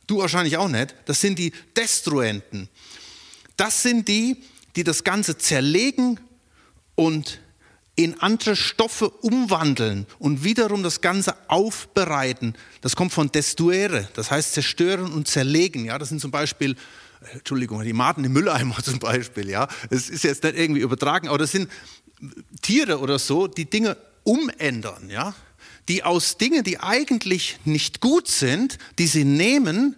Du 0.07 0.19
wahrscheinlich 0.19 0.57
auch 0.57 0.69
nicht. 0.69 0.95
Das 1.07 1.21
sind 1.21 1.39
die 1.39 1.53
Destruenten. 1.77 2.69
Das 3.57 3.83
sind 3.83 4.07
die, 4.09 4.43
die 4.77 4.85
das 4.85 5.03
Ganze 5.03 5.39
zerlegen 5.39 6.21
und 6.95 7.41
in 7.97 8.21
andere 8.21 8.57
Stoffe 8.57 9.11
umwandeln 9.11 10.07
und 10.19 10.45
wiederum 10.45 10.83
das 10.83 11.01
Ganze 11.01 11.35
aufbereiten. 11.49 12.55
Das 12.81 12.97
kommt 12.97 13.13
von 13.13 13.31
destuere, 13.31 14.09
das 14.15 14.31
heißt 14.31 14.55
zerstören 14.55 15.13
und 15.13 15.29
zerlegen. 15.29 15.85
Ja, 15.85 15.99
das 15.99 16.09
sind 16.09 16.21
zum 16.21 16.31
Beispiel, 16.31 16.77
äh, 17.21 17.37
Entschuldigung, 17.37 17.83
die 17.83 17.93
Maden 17.93 18.25
im 18.25 18.33
Mülleimer 18.33 18.77
zum 18.83 18.99
Beispiel. 18.99 19.51
Ja, 19.51 19.69
es 19.91 20.09
ist 20.09 20.25
jetzt 20.25 20.45
nicht 20.45 20.57
irgendwie 20.57 20.81
übertragen, 20.81 21.29
aber 21.29 21.39
das 21.39 21.53
sind 21.53 21.71
Tiere 22.63 23.01
oder 23.01 23.19
so, 23.19 23.47
die 23.47 23.69
Dinge 23.69 23.97
umändern. 24.25 25.11
Ja, 25.11 25.35
die 25.89 26.05
aus 26.05 26.37
Dingen, 26.37 26.63
die 26.63 26.79
eigentlich 26.79 27.59
nicht 27.65 28.01
gut 28.01 28.29
sind, 28.29 28.79
die 28.99 29.07
sie 29.07 29.25
nehmen 29.25 29.97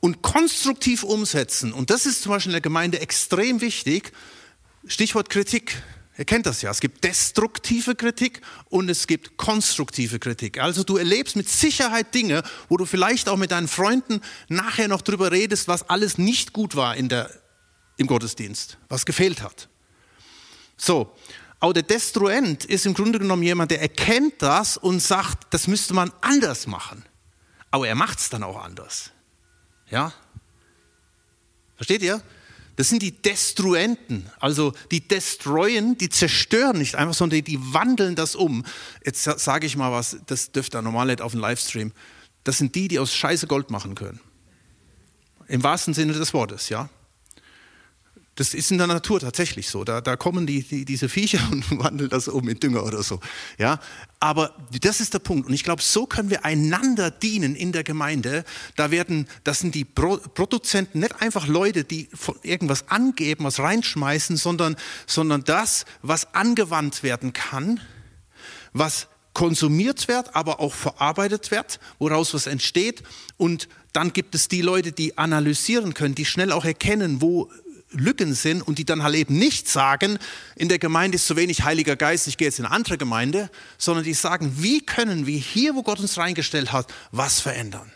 und 0.00 0.20
konstruktiv 0.20 1.02
umsetzen. 1.02 1.72
Und 1.72 1.88
das 1.88 2.04
ist 2.04 2.22
zum 2.22 2.30
Beispiel 2.30 2.50
in 2.50 2.54
der 2.54 2.60
Gemeinde 2.60 3.00
extrem 3.00 3.62
wichtig. 3.62 4.12
Stichwort 4.86 5.30
Kritik. 5.30 5.82
Ihr 6.18 6.26
kennt 6.26 6.44
das 6.44 6.60
ja. 6.60 6.70
Es 6.70 6.80
gibt 6.80 7.02
destruktive 7.04 7.94
Kritik 7.94 8.42
und 8.68 8.90
es 8.90 9.06
gibt 9.06 9.38
konstruktive 9.38 10.18
Kritik. 10.18 10.60
Also 10.60 10.84
du 10.84 10.98
erlebst 10.98 11.36
mit 11.36 11.48
Sicherheit 11.48 12.14
Dinge, 12.14 12.42
wo 12.68 12.76
du 12.76 12.84
vielleicht 12.84 13.28
auch 13.30 13.38
mit 13.38 13.50
deinen 13.50 13.66
Freunden 13.66 14.20
nachher 14.48 14.88
noch 14.88 15.00
drüber 15.00 15.32
redest, 15.32 15.68
was 15.68 15.88
alles 15.88 16.18
nicht 16.18 16.52
gut 16.52 16.76
war 16.76 16.96
in 16.96 17.08
der, 17.08 17.30
im 17.96 18.06
Gottesdienst, 18.06 18.76
was 18.90 19.06
gefehlt 19.06 19.42
hat. 19.42 19.68
So. 20.76 21.16
Auch 21.64 21.72
der 21.72 21.82
Destruent 21.82 22.66
ist 22.66 22.84
im 22.84 22.92
Grunde 22.92 23.18
genommen 23.18 23.42
jemand, 23.42 23.70
der 23.70 23.80
erkennt 23.80 24.42
das 24.42 24.76
und 24.76 25.00
sagt, 25.00 25.46
das 25.48 25.66
müsste 25.66 25.94
man 25.94 26.12
anders 26.20 26.66
machen. 26.66 27.02
Aber 27.70 27.88
er 27.88 27.94
macht 27.94 28.18
es 28.18 28.28
dann 28.28 28.42
auch 28.42 28.62
anders. 28.62 29.12
Ja? 29.90 30.12
Versteht 31.76 32.02
ihr? 32.02 32.20
Das 32.76 32.90
sind 32.90 33.00
die 33.00 33.12
Destruenten, 33.12 34.30
also 34.40 34.74
die 34.90 35.08
destroyen, 35.08 35.96
die 35.96 36.10
zerstören 36.10 36.76
nicht 36.76 36.96
einfach, 36.96 37.14
sondern 37.14 37.42
die 37.42 37.58
wandeln 37.72 38.14
das 38.14 38.36
um. 38.36 38.66
Jetzt 39.02 39.22
sage 39.22 39.66
ich 39.66 39.74
mal 39.74 39.90
was, 39.90 40.18
das 40.26 40.52
dürfte 40.52 40.82
normal 40.82 41.06
nicht 41.06 41.22
auf 41.22 41.32
dem 41.32 41.40
Livestream. 41.40 41.92
Das 42.42 42.58
sind 42.58 42.74
die, 42.74 42.88
die 42.88 42.98
aus 42.98 43.14
Scheiße 43.14 43.46
Gold 43.46 43.70
machen 43.70 43.94
können. 43.94 44.20
Im 45.48 45.62
wahrsten 45.62 45.94
Sinne 45.94 46.12
des 46.12 46.34
Wortes, 46.34 46.68
ja. 46.68 46.90
Das 48.36 48.52
ist 48.52 48.72
in 48.72 48.78
der 48.78 48.88
Natur 48.88 49.20
tatsächlich 49.20 49.68
so. 49.68 49.84
Da, 49.84 50.00
da 50.00 50.16
kommen 50.16 50.46
die, 50.46 50.62
die, 50.62 50.84
diese 50.84 51.08
Viecher 51.08 51.40
und 51.50 51.78
wandeln 51.78 52.10
das 52.10 52.28
um 52.28 52.48
in 52.48 52.58
Dünger 52.58 52.84
oder 52.84 53.02
so. 53.02 53.20
Ja? 53.58 53.78
Aber 54.18 54.54
das 54.80 55.00
ist 55.00 55.14
der 55.14 55.20
Punkt. 55.20 55.46
Und 55.48 55.54
ich 55.54 55.62
glaube, 55.62 55.82
so 55.82 56.06
können 56.06 56.30
wir 56.30 56.44
einander 56.44 57.10
dienen 57.10 57.54
in 57.54 57.72
der 57.72 57.84
Gemeinde. 57.84 58.44
Da 58.76 58.90
werden, 58.90 59.28
das 59.44 59.60
sind 59.60 59.74
die 59.74 59.84
Pro 59.84 60.16
Produzenten 60.16 61.00
nicht 61.00 61.20
einfach 61.22 61.46
Leute, 61.46 61.84
die 61.84 62.08
irgendwas 62.42 62.88
angeben, 62.88 63.44
was 63.44 63.60
reinschmeißen, 63.60 64.36
sondern, 64.36 64.76
sondern 65.06 65.44
das, 65.44 65.84
was 66.02 66.34
angewandt 66.34 67.02
werden 67.02 67.32
kann, 67.32 67.80
was 68.72 69.08
konsumiert 69.34 70.08
wird, 70.08 70.34
aber 70.34 70.60
auch 70.60 70.72
verarbeitet 70.72 71.50
wird, 71.50 71.80
woraus 71.98 72.34
was 72.34 72.46
entsteht. 72.46 73.02
Und 73.36 73.68
dann 73.92 74.12
gibt 74.12 74.34
es 74.34 74.48
die 74.48 74.62
Leute, 74.62 74.92
die 74.92 75.18
analysieren 75.18 75.94
können, 75.94 76.14
die 76.14 76.24
schnell 76.24 76.50
auch 76.50 76.64
erkennen, 76.64 77.20
wo 77.20 77.50
Lücken 77.94 78.34
sind 78.34 78.62
und 78.62 78.78
die 78.78 78.84
dann 78.84 79.02
halt 79.02 79.14
eben 79.14 79.38
nicht 79.38 79.68
sagen, 79.68 80.18
in 80.56 80.68
der 80.68 80.78
Gemeinde 80.78 81.16
ist 81.16 81.26
zu 81.26 81.36
wenig 81.36 81.64
Heiliger 81.64 81.96
Geist, 81.96 82.26
ich 82.26 82.36
gehe 82.36 82.48
jetzt 82.48 82.58
in 82.58 82.66
eine 82.66 82.74
andere 82.74 82.98
Gemeinde, 82.98 83.50
sondern 83.78 84.04
die 84.04 84.14
sagen, 84.14 84.56
wie 84.58 84.84
können 84.84 85.26
wir 85.26 85.38
hier, 85.38 85.74
wo 85.74 85.82
Gott 85.82 86.00
uns 86.00 86.18
reingestellt 86.18 86.72
hat, 86.72 86.92
was 87.12 87.40
verändern? 87.40 87.90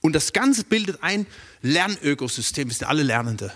Und 0.00 0.14
das 0.14 0.32
Ganze 0.32 0.64
bildet 0.64 1.02
ein 1.02 1.26
Lernökosystem. 1.60 2.68
Wir 2.68 2.74
sind 2.74 2.86
alle 2.86 3.02
Lernende. 3.02 3.52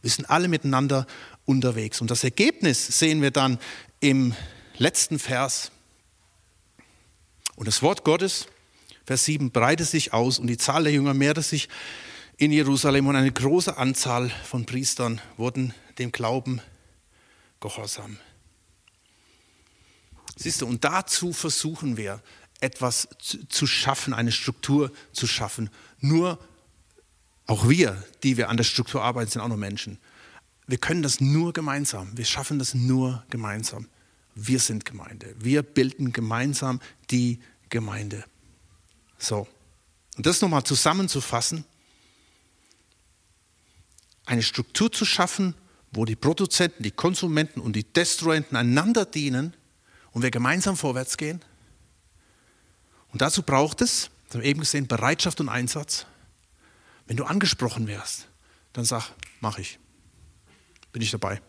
Wir 0.00 0.10
sind 0.10 0.30
alle 0.30 0.48
miteinander 0.48 1.06
unterwegs. 1.44 2.00
Und 2.00 2.10
das 2.10 2.24
Ergebnis 2.24 2.86
sehen 2.86 3.20
wir 3.20 3.30
dann 3.30 3.58
im 4.00 4.34
letzten 4.78 5.18
Vers. 5.18 5.70
Und 7.56 7.68
das 7.68 7.82
Wort 7.82 8.04
Gottes 8.04 8.46
Vers 9.04 9.24
7, 9.26 9.50
breitete 9.50 9.88
sich 9.88 10.12
aus 10.12 10.38
und 10.38 10.46
die 10.46 10.56
Zahl 10.56 10.84
der 10.84 10.92
Jünger 10.92 11.14
mehrte 11.14 11.42
sich 11.42 11.68
in 12.36 12.50
Jerusalem 12.50 13.06
und 13.06 13.16
eine 13.16 13.30
große 13.30 13.76
Anzahl 13.76 14.30
von 14.44 14.66
Priestern 14.66 15.20
wurden 15.36 15.74
dem 15.98 16.10
Glauben 16.10 16.60
gehorsam. 17.60 18.18
Siehst 20.36 20.62
du, 20.62 20.66
und 20.66 20.84
dazu 20.84 21.32
versuchen 21.32 21.96
wir 21.96 22.20
etwas 22.60 23.08
zu 23.48 23.66
schaffen, 23.66 24.14
eine 24.14 24.32
Struktur 24.32 24.90
zu 25.12 25.26
schaffen. 25.26 25.70
Nur 26.00 26.38
auch 27.46 27.68
wir, 27.68 28.02
die 28.22 28.36
wir 28.36 28.48
an 28.48 28.56
der 28.56 28.64
Struktur 28.64 29.02
arbeiten, 29.02 29.30
sind 29.30 29.42
auch 29.42 29.48
nur 29.48 29.56
Menschen. 29.56 29.98
Wir 30.66 30.78
können 30.78 31.02
das 31.02 31.20
nur 31.20 31.52
gemeinsam. 31.52 32.16
Wir 32.16 32.24
schaffen 32.24 32.58
das 32.58 32.74
nur 32.74 33.24
gemeinsam. 33.30 33.88
Wir 34.34 34.58
sind 34.58 34.84
Gemeinde. 34.84 35.36
Wir 35.38 35.62
bilden 35.62 36.12
gemeinsam 36.12 36.80
die 37.10 37.38
Gemeinde. 37.68 38.24
So, 39.18 39.46
und 40.16 40.26
das 40.26 40.40
nochmal 40.40 40.64
zusammenzufassen, 40.64 41.64
eine 44.26 44.42
Struktur 44.42 44.90
zu 44.90 45.04
schaffen, 45.04 45.54
wo 45.92 46.04
die 46.04 46.16
Produzenten, 46.16 46.82
die 46.82 46.90
Konsumenten 46.90 47.60
und 47.60 47.74
die 47.74 47.84
Destruenten 47.84 48.56
einander 48.56 49.04
dienen 49.04 49.54
und 50.12 50.22
wir 50.22 50.30
gemeinsam 50.30 50.76
vorwärts 50.76 51.16
gehen. 51.16 51.44
Und 53.12 53.22
dazu 53.22 53.42
braucht 53.42 53.80
es, 53.80 54.10
das 54.26 54.34
haben 54.34 54.42
wir 54.42 54.48
eben 54.48 54.60
gesehen, 54.60 54.86
Bereitschaft 54.86 55.40
und 55.40 55.48
Einsatz. 55.48 56.06
Wenn 57.06 57.16
du 57.16 57.24
angesprochen 57.24 57.86
wirst, 57.86 58.28
dann 58.72 58.84
sag, 58.84 59.10
mach 59.40 59.58
ich. 59.58 59.78
Bin 60.92 61.02
ich 61.02 61.10
dabei. 61.10 61.40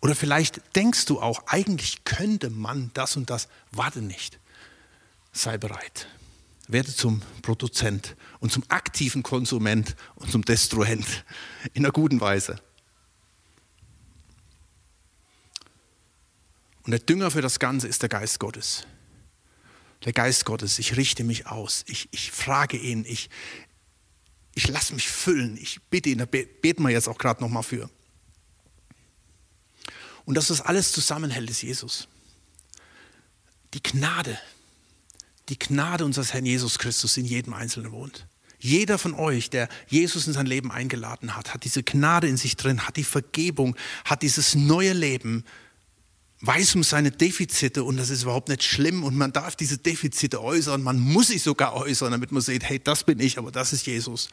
Oder 0.00 0.14
vielleicht 0.14 0.74
denkst 0.76 1.06
du 1.06 1.20
auch, 1.20 1.46
eigentlich 1.46 2.04
könnte 2.04 2.50
man 2.50 2.90
das 2.94 3.16
und 3.16 3.30
das, 3.30 3.48
warte 3.70 4.02
nicht 4.02 4.38
sei 5.42 5.58
bereit. 5.58 6.08
Werde 6.68 6.94
zum 6.94 7.22
Produzent 7.42 8.16
und 8.40 8.52
zum 8.52 8.62
aktiven 8.68 9.22
Konsument 9.22 9.96
und 10.16 10.30
zum 10.30 10.44
Destruent 10.44 11.24
in 11.72 11.84
einer 11.84 11.92
guten 11.92 12.20
Weise. 12.20 12.60
Und 16.82 16.92
der 16.92 17.00
Dünger 17.00 17.30
für 17.30 17.42
das 17.42 17.58
Ganze 17.58 17.88
ist 17.88 18.02
der 18.02 18.08
Geist 18.08 18.40
Gottes. 18.40 18.86
Der 20.04 20.12
Geist 20.12 20.44
Gottes, 20.44 20.78
ich 20.78 20.96
richte 20.96 21.24
mich 21.24 21.46
aus, 21.46 21.84
ich, 21.86 22.08
ich 22.12 22.30
frage 22.30 22.76
ihn, 22.76 23.04
ich, 23.04 23.30
ich 24.54 24.68
lasse 24.68 24.94
mich 24.94 25.08
füllen, 25.08 25.56
ich 25.56 25.82
bitte 25.90 26.08
ihn, 26.08 26.18
da 26.18 26.24
beten 26.24 26.82
wir 26.82 26.90
jetzt 26.90 27.08
auch 27.08 27.18
gerade 27.18 27.42
nochmal 27.42 27.62
für. 27.62 27.90
Und 30.24 30.34
dass 30.34 30.48
das 30.48 30.60
alles 30.60 30.92
zusammenhält, 30.92 31.50
ist 31.50 31.62
Jesus. 31.62 32.08
Die 33.74 33.82
Gnade, 33.82 34.38
die 35.48 35.58
Gnade 35.58 36.04
unseres 36.04 36.32
Herrn 36.32 36.46
Jesus 36.46 36.78
Christus 36.78 37.16
in 37.16 37.24
jedem 37.24 37.54
Einzelnen 37.54 37.92
wohnt. 37.92 38.26
Jeder 38.60 38.98
von 38.98 39.14
euch, 39.14 39.50
der 39.50 39.68
Jesus 39.86 40.26
in 40.26 40.32
sein 40.32 40.46
Leben 40.46 40.72
eingeladen 40.72 41.36
hat, 41.36 41.54
hat 41.54 41.64
diese 41.64 41.82
Gnade 41.82 42.26
in 42.26 42.36
sich 42.36 42.56
drin, 42.56 42.86
hat 42.86 42.96
die 42.96 43.04
Vergebung, 43.04 43.76
hat 44.04 44.22
dieses 44.22 44.56
neue 44.56 44.92
Leben, 44.92 45.44
weiß 46.40 46.74
um 46.74 46.82
seine 46.82 47.10
Defizite 47.10 47.84
und 47.84 47.96
das 47.96 48.10
ist 48.10 48.24
überhaupt 48.24 48.48
nicht 48.48 48.64
schlimm 48.64 49.04
und 49.04 49.16
man 49.16 49.32
darf 49.32 49.54
diese 49.54 49.78
Defizite 49.78 50.42
äußern, 50.42 50.82
man 50.82 50.98
muss 50.98 51.28
sie 51.28 51.38
sogar 51.38 51.74
äußern, 51.74 52.10
damit 52.10 52.32
man 52.32 52.42
sieht, 52.42 52.64
hey, 52.64 52.80
das 52.80 53.04
bin 53.04 53.20
ich, 53.20 53.38
aber 53.38 53.52
das 53.52 53.72
ist 53.72 53.86
Jesus. 53.86 54.28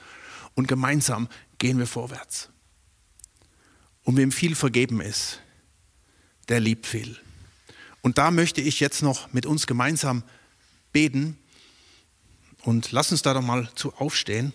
Und 0.55 0.67
gemeinsam 0.67 1.27
gehen 1.59 1.77
wir 1.77 1.87
vorwärts. 1.87 2.49
Und 4.03 4.17
wem 4.17 4.31
viel 4.31 4.55
vergeben 4.55 5.01
ist, 5.01 5.39
der 6.47 6.59
liebt 6.59 6.85
viel. 6.85 7.17
Und 8.01 8.17
da 8.17 8.29
möchte 8.29 8.61
ich 8.61 8.79
jetzt 8.79 9.01
noch 9.01 9.33
mit 9.33 9.45
uns 9.45 9.65
gemeinsam 9.65 10.23
beten. 10.95 11.37
Und 12.63 12.93
lass 12.93 13.11
uns 13.11 13.21
da 13.21 13.33
doch 13.33 13.41
mal 13.41 13.69
zu 13.75 13.93
aufstehen. 13.95 14.53